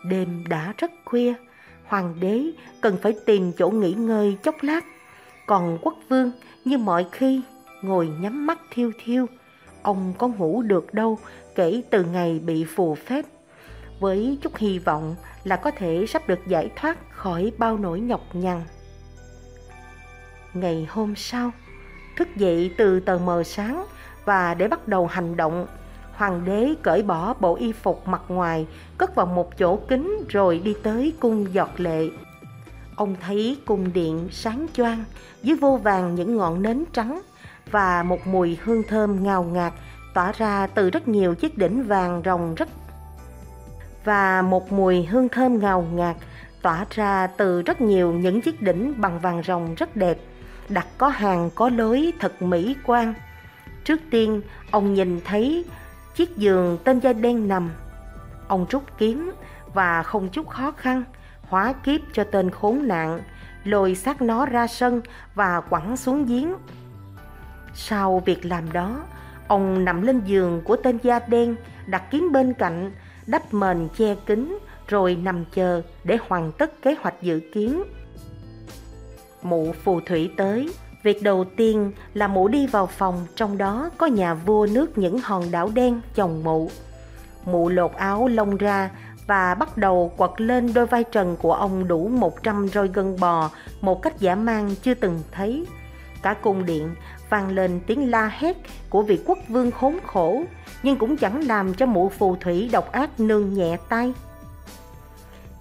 [0.04, 1.34] Đêm đã rất khuya,
[1.84, 2.44] hoàng đế
[2.80, 4.84] cần phải tìm chỗ nghỉ ngơi chốc lát,
[5.46, 6.30] còn quốc vương
[6.64, 7.40] như mọi khi
[7.82, 9.26] ngồi nhắm mắt thiêu thiêu.
[9.82, 11.18] Ông có ngủ được đâu
[11.54, 13.24] kể từ ngày bị phù phép,
[14.00, 15.14] với chút hy vọng
[15.44, 18.60] là có thể sắp được giải thoát khỏi bao nỗi nhọc nhằn.
[20.54, 21.50] Ngày hôm sau,
[22.16, 23.86] thức dậy từ tờ mờ sáng
[24.24, 25.66] và để bắt đầu hành động,
[26.12, 28.66] hoàng đế cởi bỏ bộ y phục mặt ngoài,
[28.98, 32.08] cất vào một chỗ kín rồi đi tới cung giọt lệ.
[32.96, 35.04] Ông thấy cung điện sáng choang,
[35.42, 37.22] dưới vô vàng những ngọn nến trắng
[37.70, 39.72] và một mùi hương thơm ngào ngạt
[40.14, 42.68] tỏa ra từ rất nhiều chiếc đỉnh vàng rồng rất
[44.04, 46.16] và một mùi hương thơm ngào ngạt
[46.62, 50.18] tỏa ra từ rất nhiều những chiếc đỉnh bằng vàng rồng rất đẹp,
[50.68, 53.14] đặt có hàng có lối thật mỹ quan.
[53.84, 55.64] Trước tiên, ông nhìn thấy
[56.14, 57.70] chiếc giường tên da đen nằm.
[58.48, 59.32] Ông rút kiếm
[59.74, 61.04] và không chút khó khăn,
[61.42, 63.20] hóa kiếp cho tên khốn nạn,
[63.64, 65.00] lôi xác nó ra sân
[65.34, 66.54] và quẳng xuống giếng.
[67.74, 69.00] Sau việc làm đó,
[69.48, 72.92] ông nằm lên giường của tên da đen, đặt kiếm bên cạnh,
[73.26, 77.82] đắp mền che kín, rồi nằm chờ để hoàn tất kế hoạch dự kiến.
[79.42, 84.06] Mụ phù thủy tới, việc đầu tiên là mụ đi vào phòng trong đó có
[84.06, 86.70] nhà vua nước những hòn đảo đen chồng mụ.
[87.44, 88.90] Mụ lột áo lông ra
[89.26, 93.50] và bắt đầu quật lên đôi vai trần của ông đủ 100 roi gân bò
[93.80, 95.66] một cách giả mang chưa từng thấy.
[96.22, 96.94] Cả cung điện
[97.30, 98.56] vang lên tiếng la hét
[98.90, 100.42] của vị quốc vương khốn khổ,
[100.82, 104.12] nhưng cũng chẳng làm cho mụ phù thủy độc ác nương nhẹ tay.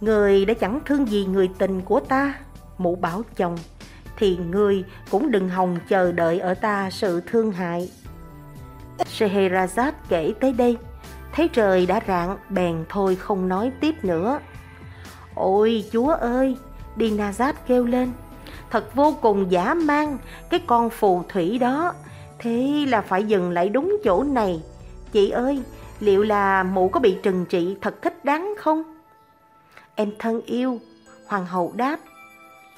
[0.02, 2.34] Người đã chẳng thương gì người tình của ta,
[2.78, 3.58] mụ bảo chồng,
[4.22, 7.92] thì người cũng đừng hòng chờ đợi ở ta sự thương hại.
[8.98, 10.78] Scheherazade kể tới đây,
[11.34, 14.40] thấy trời đã rạng, bèn thôi không nói tiếp nữa.
[15.36, 16.58] Ôi chúa ơi,
[16.98, 18.12] Dinazad kêu lên,
[18.70, 20.18] thật vô cùng giả mang,
[20.50, 21.94] cái con phù thủy đó,
[22.40, 24.62] thế là phải dừng lại đúng chỗ này.
[25.12, 25.64] Chị ơi,
[26.00, 28.84] liệu là mụ có bị trừng trị thật thích đáng không?
[29.96, 30.80] Em thân yêu,
[31.28, 32.00] hoàng hậu đáp,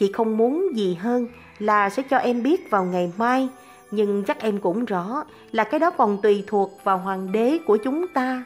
[0.04, 1.28] chị không muốn gì hơn
[1.60, 3.50] là sẽ cho em biết vào ngày mai,
[3.92, 7.78] nhưng chắc em cũng rõ là cái đó còn tùy thuộc vào hoàng đế của
[7.78, 8.44] chúng ta.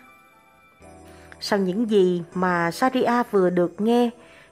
[1.40, 4.10] Sau những gì mà Saria vừa được nghe,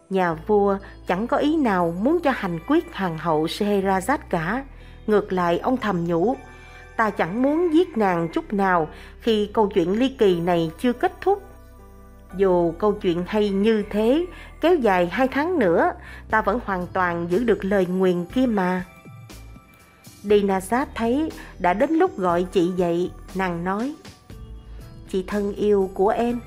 [0.10, 4.64] nhà vua chẳng có ý nào muốn cho hành quyết hoàng hậu Scheherazade cả.
[5.08, 6.36] Ngược lại ông thầm nhủ,
[6.98, 8.88] ta chẳng muốn giết nàng chút nào
[9.22, 11.44] khi câu chuyện ly kỳ này chưa kết thúc.
[12.38, 14.26] Dù câu chuyện hay như thế,
[14.62, 15.92] kéo dài hai tháng nữa,
[16.30, 18.86] ta vẫn hoàn toàn giữ được lời nguyền kia mà.
[20.24, 23.96] Dinasat thấy đã đến lúc gọi chị dậy, nàng nói
[25.10, 26.40] Chị thân yêu của em,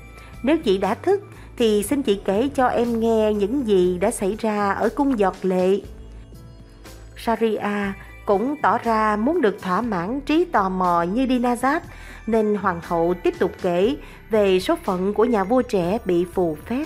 [0.43, 1.21] nếu chị đã thức
[1.57, 5.35] thì xin chị kể cho em nghe những gì đã xảy ra ở cung giọt
[5.41, 5.79] lệ.
[7.15, 7.93] Sharia
[8.25, 11.79] cũng tỏ ra muốn được thỏa mãn trí tò mò như Dinazat
[12.31, 13.95] nên hoàng hậu tiếp tục kể
[14.29, 16.85] về số phận của nhà vua trẻ bị phù phép.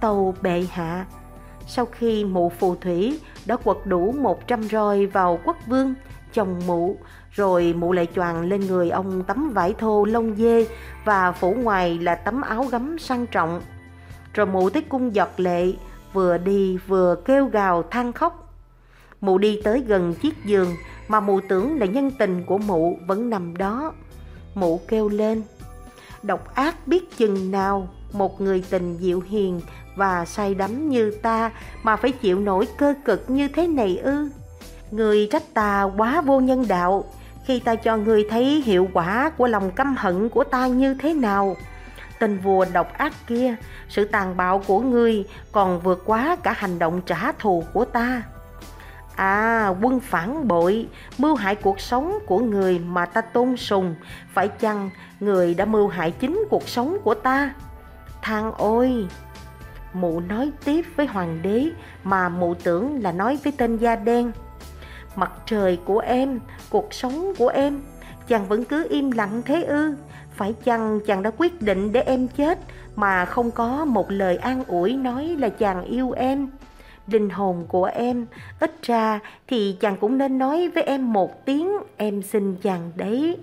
[0.00, 1.06] Tàu bệ hạ
[1.66, 5.94] Sau khi mụ phù thủy đã quật đủ 100 roi vào quốc vương,
[6.32, 6.96] chồng mụ,
[7.32, 10.66] rồi mụ lại choàng lên người ông tấm vải thô lông dê
[11.04, 13.60] và phủ ngoài là tấm áo gấm sang trọng.
[14.34, 15.72] Rồi mụ tới cung giọt lệ,
[16.12, 18.54] vừa đi vừa kêu gào than khóc.
[19.20, 20.74] Mụ đi tới gần chiếc giường
[21.08, 23.92] mà mụ tưởng là nhân tình của mụ vẫn nằm đó.
[24.54, 25.42] Mụ kêu lên,
[26.22, 29.60] độc ác biết chừng nào một người tình dịu hiền
[29.96, 31.50] và say đắm như ta
[31.82, 34.28] mà phải chịu nổi cơ cực như thế này ư.
[34.90, 37.04] Người trách ta quá vô nhân đạo
[37.44, 41.14] khi ta cho người thấy hiệu quả của lòng căm hận của ta như thế
[41.14, 41.56] nào.
[42.18, 43.54] Tên vua độc ác kia,
[43.88, 48.22] sự tàn bạo của ngươi còn vượt quá cả hành động trả thù của ta.
[49.16, 53.94] À, quân phản bội, mưu hại cuộc sống của người mà ta tôn sùng,
[54.34, 57.54] phải chăng người đã mưu hại chính cuộc sống của ta?
[58.22, 59.06] Thang ôi!
[59.92, 61.66] Mụ nói tiếp với hoàng đế
[62.04, 64.32] mà mụ tưởng là nói với tên da đen.
[65.16, 67.80] Mặt trời của em, cuộc sống của em,
[68.28, 69.94] chàng vẫn cứ im lặng thế ư?
[70.34, 72.58] Phải chăng chàng đã quyết định để em chết
[72.96, 76.48] mà không có một lời an ủi nói là chàng yêu em?
[77.06, 78.26] Linh hồn của em,
[78.60, 83.38] ít ra thì chàng cũng nên nói với em một tiếng em xin chàng đấy.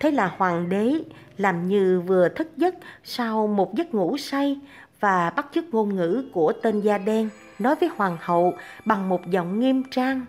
[0.00, 0.92] Thế là hoàng đế
[1.36, 4.60] làm như vừa thức giấc sau một giấc ngủ say
[5.00, 9.30] và bắt chước ngôn ngữ của tên da đen nói với hoàng hậu bằng một
[9.30, 10.26] giọng nghiêm trang.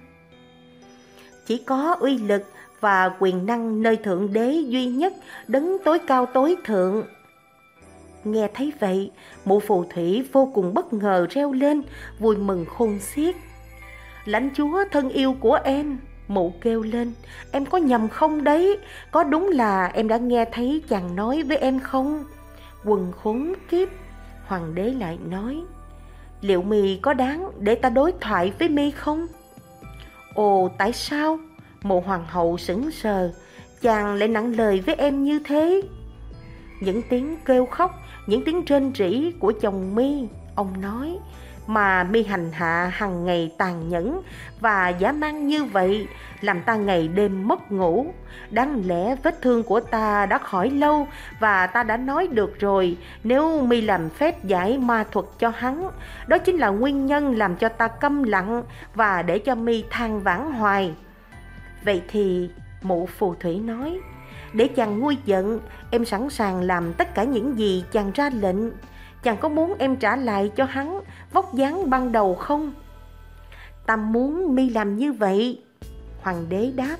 [1.45, 2.43] Chỉ có uy lực
[2.79, 5.13] và quyền năng nơi thượng đế duy nhất
[5.47, 7.05] đấng tối cao tối thượng
[8.23, 9.11] Nghe thấy vậy,
[9.45, 11.81] mụ phù thủy vô cùng bất ngờ reo lên,
[12.19, 13.35] vui mừng khôn xiết.
[14.25, 17.13] Lãnh chúa thân yêu của em, mụ kêu lên,
[17.51, 18.77] em có nhầm không đấy,
[19.11, 22.23] có đúng là em đã nghe thấy chàng nói với em không?
[22.85, 23.89] Quần khốn kiếp,
[24.45, 25.61] hoàng đế lại nói,
[26.41, 29.27] liệu mì có đáng để ta đối thoại với mi không?
[30.33, 31.39] Ồ, tại sao?
[31.83, 33.33] Mụ hoàng hậu sững sờ,
[33.81, 35.81] chàng lại nặng lời với em như thế.
[36.81, 37.91] Những tiếng kêu khóc
[38.27, 41.19] những tiếng trên rỉ của chồng mi, ông nói,
[41.67, 44.21] mà mi hành hạ hàng ngày tàn nhẫn
[44.59, 46.07] và dã man như vậy,
[46.41, 48.05] làm ta ngày đêm mất ngủ.
[48.49, 51.07] Đáng lẽ vết thương của ta đã khỏi lâu
[51.39, 55.89] và ta đã nói được rồi, nếu mi làm phép giải ma thuật cho hắn.
[56.27, 58.63] Đó chính là nguyên nhân làm cho ta câm lặng
[58.95, 60.93] và để cho mi than vãn hoài.
[61.85, 62.49] Vậy thì
[62.81, 63.99] mụ phù thủy nói
[64.53, 65.59] để chàng nguôi giận,
[65.91, 68.57] em sẵn sàng làm tất cả những gì chàng ra lệnh.
[69.23, 71.01] Chàng có muốn em trả lại cho hắn
[71.33, 72.73] vóc dáng ban đầu không?
[73.85, 75.61] Ta muốn mi làm như vậy.
[76.21, 76.97] Hoàng đế đáp,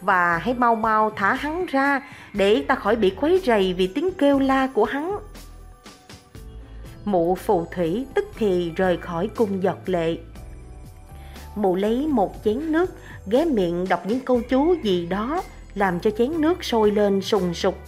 [0.00, 4.10] và hãy mau mau thả hắn ra để ta khỏi bị quấy rầy vì tiếng
[4.18, 5.18] kêu la của hắn.
[7.04, 10.18] Mụ phù thủy tức thì rời khỏi cung giọt lệ.
[11.54, 12.94] Mụ lấy một chén nước,
[13.26, 15.42] ghé miệng đọc những câu chú gì đó
[15.74, 17.78] làm cho chén nước sôi lên sùng sục.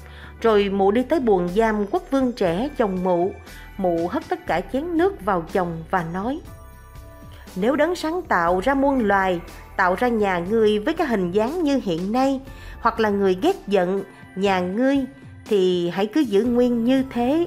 [0.41, 3.33] Rồi mụ đi tới buồng giam quốc vương trẻ chồng mụ.
[3.77, 6.41] Mụ hất tất cả chén nước vào chồng và nói,
[7.57, 9.41] nếu đấng sáng tạo ra muôn loài,
[9.77, 12.41] tạo ra nhà ngươi với cái hình dáng như hiện nay,
[12.81, 14.05] hoặc là người ghét giận,
[14.37, 14.99] nhà ngươi,
[15.45, 17.47] thì hãy cứ giữ nguyên như thế.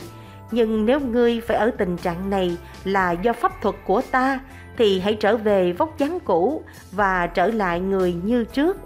[0.52, 4.40] Nhưng nếu ngươi phải ở tình trạng này là do pháp thuật của ta,
[4.78, 8.78] thì hãy trở về vóc dáng cũ và trở lại người như trước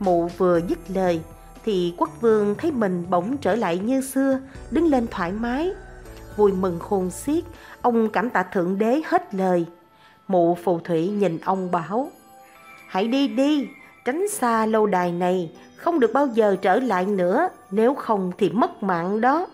[0.00, 1.20] mụ vừa dứt lời,
[1.64, 4.38] thì quốc vương thấy mình bỗng trở lại như xưa,
[4.70, 5.70] đứng lên thoải mái.
[6.36, 7.44] Vui mừng khôn xiết,
[7.82, 9.66] ông cảm tạ thượng đế hết lời.
[10.28, 12.10] Mụ phù thủy nhìn ông bảo,
[12.88, 13.68] hãy đi đi,
[14.04, 18.50] tránh xa lâu đài này, không được bao giờ trở lại nữa, nếu không thì
[18.50, 19.46] mất mạng đó.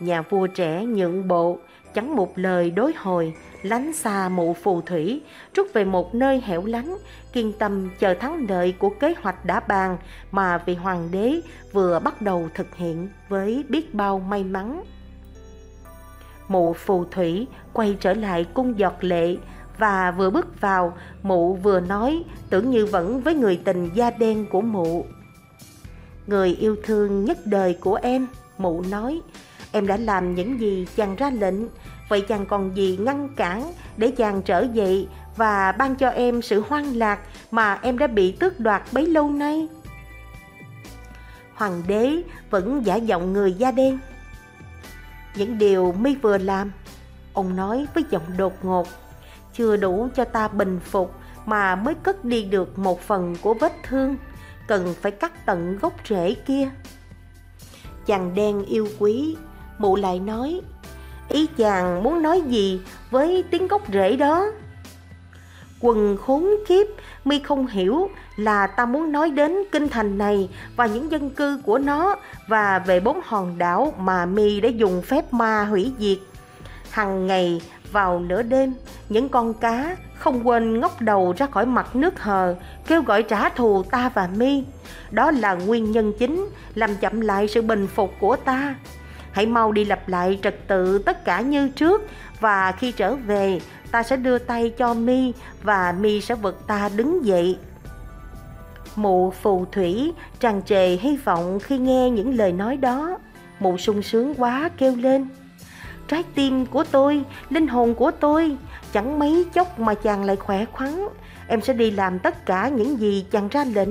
[0.00, 1.58] Nhà vua trẻ nhượng bộ
[1.94, 5.22] chẳng một lời đối hồi, lánh xa mụ phù thủy,
[5.54, 6.96] rút về một nơi hẻo lánh,
[7.32, 9.96] kiên tâm chờ thắng lợi của kế hoạch đã bàn
[10.30, 11.40] mà vị hoàng đế
[11.72, 14.84] vừa bắt đầu thực hiện với biết bao may mắn.
[16.48, 19.36] Mụ phù thủy quay trở lại cung giọt lệ
[19.78, 24.46] và vừa bước vào, mụ vừa nói, tưởng như vẫn với người tình da đen
[24.50, 25.04] của mụ.
[26.26, 28.26] Người yêu thương nhất đời của em,
[28.58, 29.20] mụ nói
[29.72, 31.54] em đã làm những gì chàng ra lệnh.
[32.08, 36.62] Vậy chàng còn gì ngăn cản để chàng trở dậy và ban cho em sự
[36.68, 39.68] hoang lạc mà em đã bị tước đoạt bấy lâu nay?
[41.54, 43.98] Hoàng đế vẫn giả giọng người da đen.
[45.34, 46.72] Những điều mi vừa làm,
[47.32, 48.88] ông nói với giọng đột ngột.
[49.54, 51.14] Chưa đủ cho ta bình phục
[51.46, 54.16] mà mới cất đi được một phần của vết thương.
[54.68, 56.70] Cần phải cắt tận gốc rễ kia.
[58.06, 59.36] Chàng đen yêu quý
[59.80, 60.60] mụ lại nói,
[61.28, 64.46] ý chàng muốn nói gì với tiếng gốc rễ đó?
[65.80, 66.86] Quần khốn kiếp,
[67.24, 71.60] mi không hiểu là ta muốn nói đến kinh thành này và những dân cư
[71.64, 72.16] của nó
[72.48, 76.18] và về bốn hòn đảo mà mi đã dùng phép ma hủy diệt.
[76.90, 77.60] Hằng ngày,
[77.92, 78.74] vào nửa đêm,
[79.08, 83.48] những con cá không quên ngóc đầu ra khỏi mặt nước hờ, kêu gọi trả
[83.48, 84.64] thù ta và mi.
[85.10, 88.74] Đó là nguyên nhân chính làm chậm lại sự bình phục của ta
[89.32, 92.02] hãy mau đi lặp lại trật tự tất cả như trước.
[92.40, 96.90] Và khi trở về, ta sẽ đưa tay cho mi và mi sẽ vực ta
[96.96, 97.58] đứng dậy.
[98.96, 103.18] Mụ phù thủy tràn trề hy vọng khi nghe những lời nói đó.
[103.60, 105.28] Mụ sung sướng quá kêu lên.
[106.08, 108.56] Trái tim của tôi, linh hồn của tôi,
[108.92, 111.08] chẳng mấy chốc mà chàng lại khỏe khoắn.
[111.48, 113.90] Em sẽ đi làm tất cả những gì chàng ra lệnh.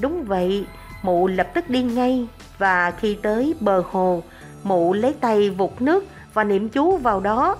[0.00, 0.66] Đúng vậy
[1.02, 4.22] mụ lập tức đi ngay và khi tới bờ hồ,
[4.62, 7.56] mụ lấy tay vụt nước và niệm chú vào đó.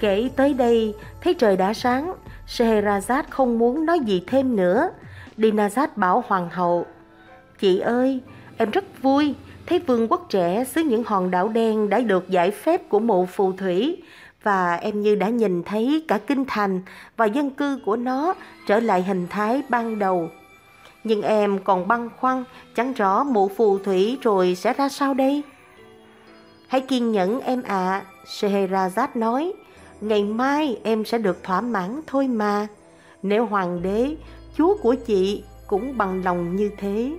[0.00, 2.14] Kể tới đây, thấy trời đã sáng,
[2.48, 4.90] Scheherazade không muốn nói gì thêm nữa.
[5.38, 6.86] Dinazad bảo hoàng hậu,
[7.58, 8.20] Chị ơi,
[8.56, 9.34] em rất vui
[9.66, 13.26] thấy vương quốc trẻ xứ những hòn đảo đen đã được giải phép của mụ
[13.26, 14.02] phù thủy.
[14.42, 16.80] Và em như đã nhìn thấy cả kinh thành
[17.16, 18.34] và dân cư của nó
[18.66, 20.28] trở lại hình thái ban đầu.
[21.04, 25.42] Nhưng em còn băn khoăn, chẳng rõ mụ phù thủy rồi sẽ ra sao đây?
[26.68, 29.52] Hãy kiên nhẫn em ạ, à, Scheherazade nói,
[30.00, 32.66] ngày mai em sẽ được thỏa mãn thôi mà.
[33.22, 34.16] Nếu hoàng đế,
[34.56, 37.12] chúa của chị cũng bằng lòng như thế.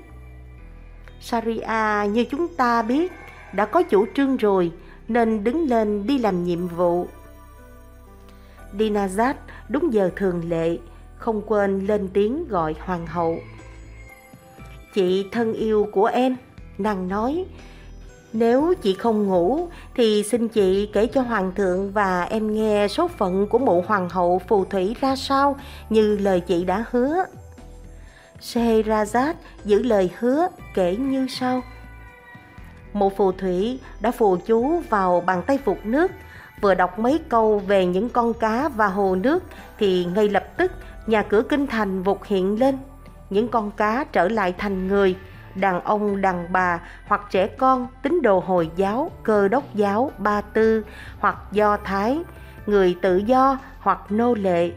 [1.21, 3.11] Saria như chúng ta biết
[3.53, 4.71] đã có chủ trương rồi
[5.07, 7.07] nên đứng lên đi làm nhiệm vụ.
[8.77, 9.33] Dinazad
[9.69, 10.77] đúng giờ thường lệ,
[11.17, 13.39] không quên lên tiếng gọi hoàng hậu.
[14.93, 16.35] Chị thân yêu của em,
[16.77, 17.45] nàng nói,
[18.33, 23.07] nếu chị không ngủ thì xin chị kể cho hoàng thượng và em nghe số
[23.07, 25.55] phận của mụ hoàng hậu phù thủy ra sao
[25.89, 27.25] như lời chị đã hứa.
[28.41, 29.33] Scheherazade
[29.65, 31.61] giữ lời hứa kể như sau.
[32.93, 36.11] Một phù thủy đã phù chú vào bàn tay vụt nước
[36.61, 39.43] vừa đọc mấy câu về những con cá và hồ nước
[39.77, 40.71] thì ngay lập tức
[41.07, 42.77] nhà cửa kinh thành vụt hiện lên.
[43.33, 45.15] Những con cá trở lại thành người,
[45.55, 50.41] đàn ông, đàn bà hoặc trẻ con, tín đồ Hồi giáo, cơ đốc giáo, ba
[50.41, 50.85] tư
[51.19, 52.19] hoặc do thái,
[52.65, 54.71] người tự do hoặc nô lệ.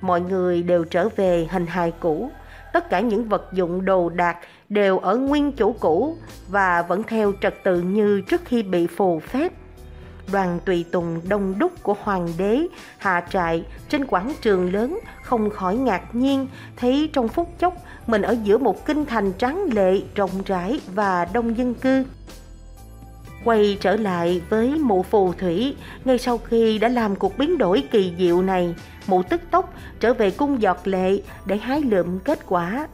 [0.00, 2.30] Mọi người đều trở về hình hài cũ,
[2.72, 4.36] tất cả những vật dụng đồ đạc
[4.68, 6.16] đều ở nguyên chủ cũ
[6.48, 9.52] và vẫn theo trật tự như trước khi bị phù phép.
[10.32, 12.66] Đoàn tùy tùng đông đúc của hoàng đế
[12.98, 16.46] hạ trại trên quảng trường lớn không khỏi ngạc nhiên
[16.76, 17.74] thấy trong phút chốc
[18.06, 22.04] mình ở giữa một kinh thành tráng lệ, rộng rãi và đông dân cư.
[23.44, 27.84] Quay trở lại với mụ phù thủy, ngay sau khi đã làm cuộc biến đổi
[27.90, 28.74] kỳ diệu này,
[29.06, 32.88] mụ tức tốc trở về cung giọt lệ để hái lượm kết quả.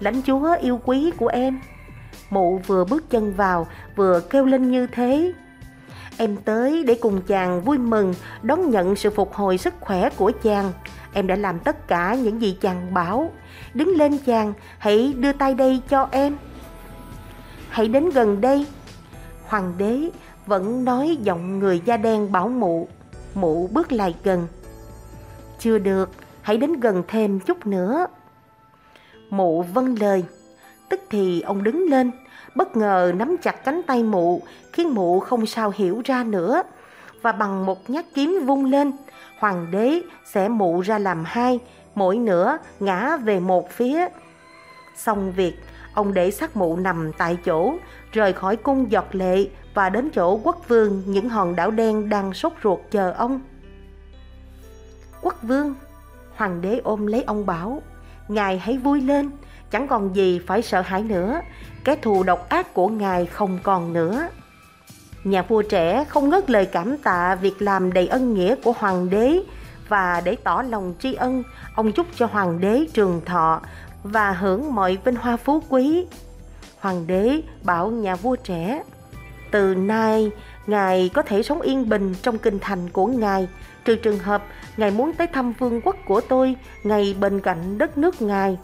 [0.00, 1.60] Lãnh chúa yêu quý của em,
[2.30, 3.66] mụ vừa bước chân vào
[3.96, 5.32] vừa kêu lên như thế.
[6.20, 10.32] Em tới để cùng chàng vui mừng đón nhận sự phục hồi sức khỏe của
[10.42, 10.72] chàng.
[11.12, 13.30] Em đã làm tất cả những gì chàng bảo.
[13.74, 16.36] Đứng lên chàng, hãy đưa tay đây cho em.
[17.68, 18.66] Hãy đến gần đây.
[19.46, 20.10] Hoàng đế
[20.46, 22.88] vẫn nói giọng người da đen bảo mụ.
[23.34, 24.46] Mụ bước lại gần.
[25.58, 26.10] Chưa được,
[26.42, 28.06] hãy đến gần thêm chút nữa.
[29.30, 30.24] Mụ vâng lời.
[30.88, 32.10] Tức thì ông đứng lên,
[32.54, 34.42] bất ngờ nắm chặt cánh tay mụ,
[34.72, 36.62] khiến mụ không sao hiểu ra nữa.
[37.22, 38.92] Và bằng một nhát kiếm vung lên,
[39.38, 41.60] hoàng đế sẽ mụ ra làm hai,
[41.94, 44.08] mỗi nửa ngã về một phía.
[44.96, 45.54] Xong việc,
[45.94, 47.74] ông để xác mụ nằm tại chỗ,
[48.12, 52.32] rời khỏi cung giọt lệ và đến chỗ quốc vương những hòn đảo đen đang
[52.32, 53.40] sốt ruột chờ ông.
[55.22, 55.74] Quốc vương,
[56.36, 57.82] hoàng đế ôm lấy ông bảo,
[58.28, 59.30] ngài hãy vui lên,
[59.70, 61.40] chẳng còn gì phải sợ hãi nữa,
[61.88, 64.28] kẻ thù độc ác của ngài không còn nữa.
[65.24, 69.10] Nhà vua trẻ không ngớt lời cảm tạ việc làm đầy ân nghĩa của hoàng
[69.10, 69.40] đế
[69.88, 71.42] và để tỏ lòng tri ân,
[71.74, 73.60] ông chúc cho hoàng đế trường thọ
[74.02, 76.06] và hưởng mọi vinh hoa phú quý.
[76.78, 78.82] Hoàng đế bảo nhà vua trẻ,
[79.50, 80.30] từ nay
[80.66, 83.48] ngài có thể sống yên bình trong kinh thành của ngài,
[83.84, 84.42] trừ trường hợp
[84.76, 88.58] ngài muốn tới thăm vương quốc của tôi ngay bên cạnh đất nước ngài.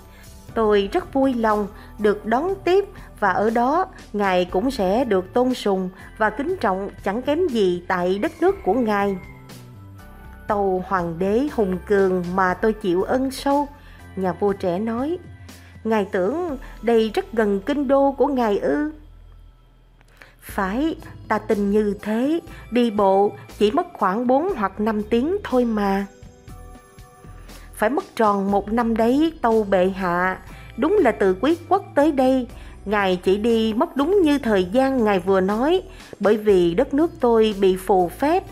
[0.54, 1.66] Tôi rất vui lòng
[1.98, 2.84] được đón tiếp
[3.20, 7.82] và ở đó ngài cũng sẽ được tôn sùng và kính trọng chẳng kém gì
[7.88, 9.16] tại đất nước của ngài.
[10.48, 13.68] Tàu hoàng đế hùng cường mà tôi chịu ân sâu,
[14.16, 15.18] nhà vua trẻ nói,
[15.84, 18.92] ngài tưởng đây rất gần kinh đô của ngài ư?
[20.40, 20.96] Phải,
[21.28, 22.40] ta tin như thế,
[22.70, 26.06] đi bộ chỉ mất khoảng 4 hoặc 5 tiếng thôi mà
[27.74, 30.38] phải mất tròn một năm đấy, tâu bệ hạ
[30.76, 32.46] đúng là từ quý quốc tới đây,
[32.84, 35.82] ngài chỉ đi mất đúng như thời gian ngài vừa nói,
[36.20, 38.44] bởi vì đất nước tôi bị phù phép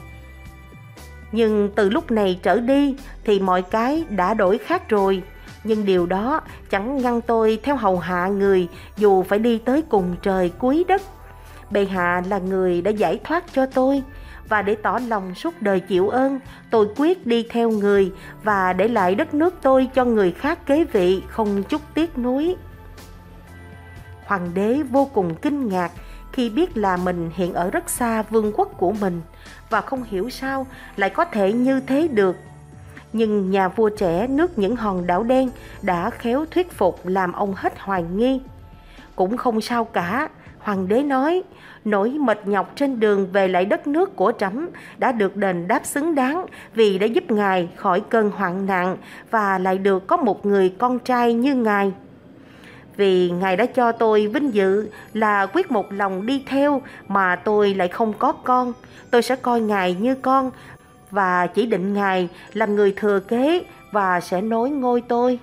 [1.33, 5.23] nhưng từ lúc này trở đi thì mọi cái đã đổi khác rồi.
[5.65, 10.17] Nhưng điều đó chẳng ngăn tôi theo hầu hạ người, dù phải đi tới cùng
[10.23, 11.03] trời cuối đất.
[11.71, 14.03] Bệ hạ là người đã giải thoát cho tôi
[14.53, 16.41] và để tỏ lòng suốt đời chịu ơn,
[16.71, 20.85] tôi quyết đi theo người và để lại đất nước tôi cho người khác kế
[20.85, 22.57] vị không chút tiếc nuối.
[24.25, 25.93] Hoàng đế vô cùng kinh ngạc
[26.33, 29.21] khi biết là mình hiện ở rất xa vương quốc của mình
[29.71, 32.37] và không hiểu sao lại có thể như thế được.
[33.13, 35.51] Nhưng nhà vua trẻ nước những hòn đảo đen
[35.83, 38.41] đã khéo thuyết phục làm ông hết hoài nghi.
[39.17, 40.29] Cũng không sao cả,
[40.63, 41.43] hoàng đế nói,
[41.85, 45.87] nỗi mệt nhọc trên đường về lại đất nước của trẫm đã được đền đáp
[45.87, 48.97] xứng đáng vì đã giúp ngài khỏi cơn hoạn nạn
[49.31, 51.93] và lại được có một người con trai như ngài
[52.97, 57.75] vì Ngài đã cho tôi vinh dự là quyết một lòng đi theo mà tôi
[57.75, 58.73] lại không có con.
[59.11, 60.51] Tôi sẽ coi Ngài như con
[61.11, 65.39] và chỉ định Ngài làm người thừa kế và sẽ nối ngôi tôi.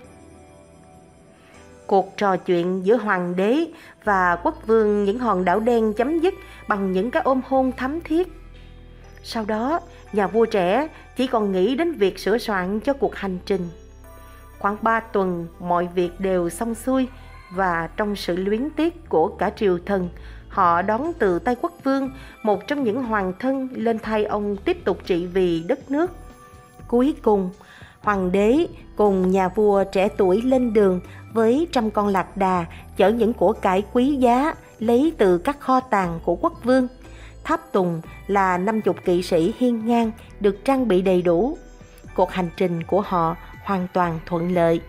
[1.90, 3.68] Cuộc trò chuyện giữa hoàng đế
[4.04, 6.34] và quốc vương những hòn đảo đen chấm dứt
[6.68, 8.28] bằng những cái ôm hôn thắm thiết.
[9.24, 9.80] Sau đó,
[10.14, 13.70] nhà vua trẻ chỉ còn nghĩ đến việc sửa soạn cho cuộc hành trình.
[14.60, 17.08] Khoảng ba tuần, mọi việc đều xong xuôi,
[17.52, 20.10] và trong sự luyến tiếc của cả triều thần,
[20.50, 22.12] họ đón từ tay quốc vương
[22.44, 26.12] một trong những hoàng thân lên thay ông tiếp tục trị vì đất nước.
[26.88, 27.50] Cuối cùng,
[28.02, 31.02] hoàng đế cùng nhà vua trẻ tuổi lên đường
[31.34, 32.66] với trăm con lạc đà,
[32.98, 36.88] chở những của cải quý giá, lấy từ các kho tàng của quốc vương.
[37.44, 41.58] Tháp Tùng là năm chục kỵ sĩ hiên ngang, được trang bị đầy đủ.
[42.16, 44.82] Cuộc hành trình của họ hoàn toàn thuận lợi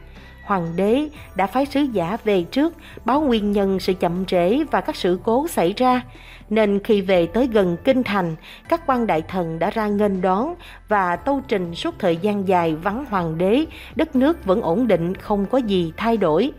[0.51, 2.75] hoàng đế đã phái sứ giả về trước
[3.05, 6.03] báo nguyên nhân sự chậm trễ và các sự cố xảy ra.
[6.49, 8.37] Nên khi về tới gần kinh thành,
[8.69, 10.55] các quan đại thần đã ra nghênh đón
[10.89, 13.65] và tâu trình suốt thời gian dài vắng hoàng đế,
[13.97, 16.53] đất nước vẫn ổn định không có gì thay đổi.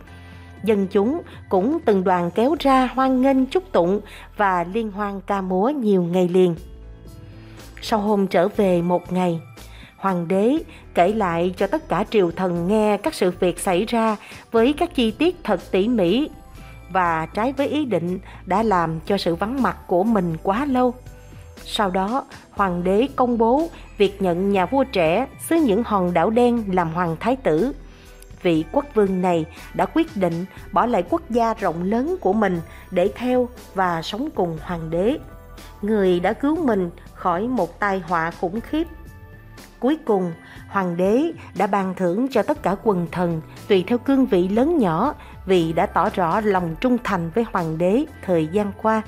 [0.64, 4.00] Dân chúng cũng từng đoàn kéo ra hoan nghênh chúc tụng
[4.36, 6.54] và liên hoan ca múa nhiều ngày liền.
[7.82, 9.40] Sau hôm trở về một ngày,
[10.02, 10.58] Hoàng đế
[10.94, 14.16] kể lại cho tất cả triều thần nghe các sự việc xảy ra
[14.52, 16.28] với các chi tiết thật tỉ mỉ
[16.90, 20.94] và trái với ý định đã làm cho sự vắng mặt của mình quá lâu.
[21.64, 26.30] Sau đó, hoàng đế công bố việc nhận nhà vua trẻ xứ những hòn đảo
[26.30, 27.72] đen làm hoàng thái tử.
[28.42, 29.44] Vị quốc vương này
[29.74, 34.28] đã quyết định bỏ lại quốc gia rộng lớn của mình để theo và sống
[34.34, 35.18] cùng hoàng đế.
[35.82, 38.86] Người đã cứu mình khỏi một tai họa khủng khiếp
[39.82, 40.32] Cuối cùng,
[40.68, 44.78] hoàng đế đã ban thưởng cho tất cả quần thần tùy theo cương vị lớn
[44.78, 45.14] nhỏ
[45.46, 49.02] vì đã tỏ rõ lòng trung thành với hoàng đế thời gian qua.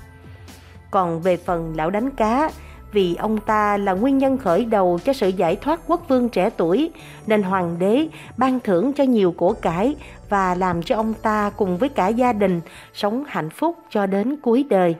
[0.91, 2.51] Còn về phần lão đánh cá,
[2.93, 6.51] vì ông ta là nguyên nhân khởi đầu cho sự giải thoát quốc vương trẻ
[6.51, 6.91] tuổi,
[7.27, 9.97] nên hoàng đế ban thưởng cho nhiều của cải
[10.29, 12.61] và làm cho ông ta cùng với cả gia đình
[12.95, 14.97] sống hạnh phúc cho đến cuối đời.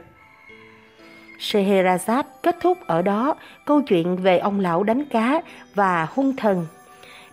[1.45, 3.35] Scheherazade kết thúc ở đó
[3.65, 5.43] câu chuyện về ông lão đánh cá
[5.75, 6.67] và hung thần.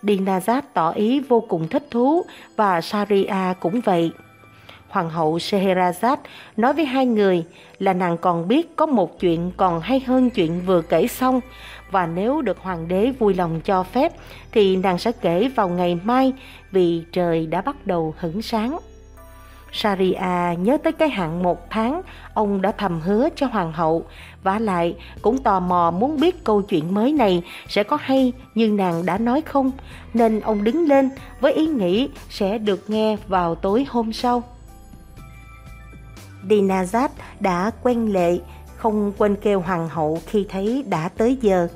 [0.02, 2.22] Dinazad tỏ ý vô cùng thích thú
[2.56, 4.10] và Saria cũng vậy.
[4.88, 6.16] Hoàng hậu Scheherazade
[6.56, 7.44] nói với hai người
[7.78, 11.40] là nàng còn biết có một chuyện còn hay hơn chuyện vừa kể xong
[11.90, 14.12] và nếu được hoàng đế vui lòng cho phép
[14.52, 16.32] thì nàng sẽ kể vào ngày mai
[16.70, 18.78] vì trời đã bắt đầu hửng sáng.
[19.72, 22.02] Saria nhớ tới cái hạn một tháng
[22.34, 24.04] ông đã thầm hứa cho hoàng hậu
[24.42, 28.68] và lại cũng tò mò muốn biết câu chuyện mới này sẽ có hay như
[28.68, 29.70] nàng đã nói không
[30.14, 31.10] nên ông đứng lên
[31.40, 34.42] với ý nghĩ sẽ được nghe vào tối hôm sau.
[36.48, 37.08] Dinazat
[37.40, 38.38] đã quen lệ
[38.76, 41.68] không quên kêu hoàng hậu khi thấy đã tới giờ.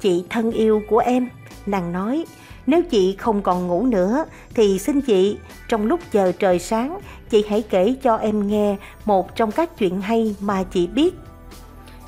[0.00, 1.28] Chị thân yêu của em,
[1.66, 2.24] nàng nói,
[2.66, 5.38] nếu chị không còn ngủ nữa, thì xin chị,
[5.68, 6.98] trong lúc chờ trời sáng,
[7.30, 11.14] chị hãy kể cho em nghe một trong các chuyện hay mà chị biết.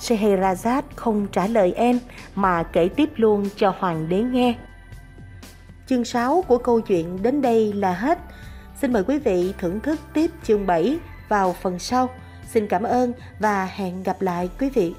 [0.01, 1.99] Scheherazade không trả lời em,
[2.35, 4.55] mà kể tiếp luôn cho hoàng đế nghe.
[5.87, 8.19] Chương 6 của câu chuyện đến đây là hết.
[8.81, 10.99] Xin mời quý vị thưởng thức tiếp chương 7
[11.29, 12.09] vào phần sau.
[12.47, 14.95] Xin cảm ơn và hẹn gặp lại quý vị.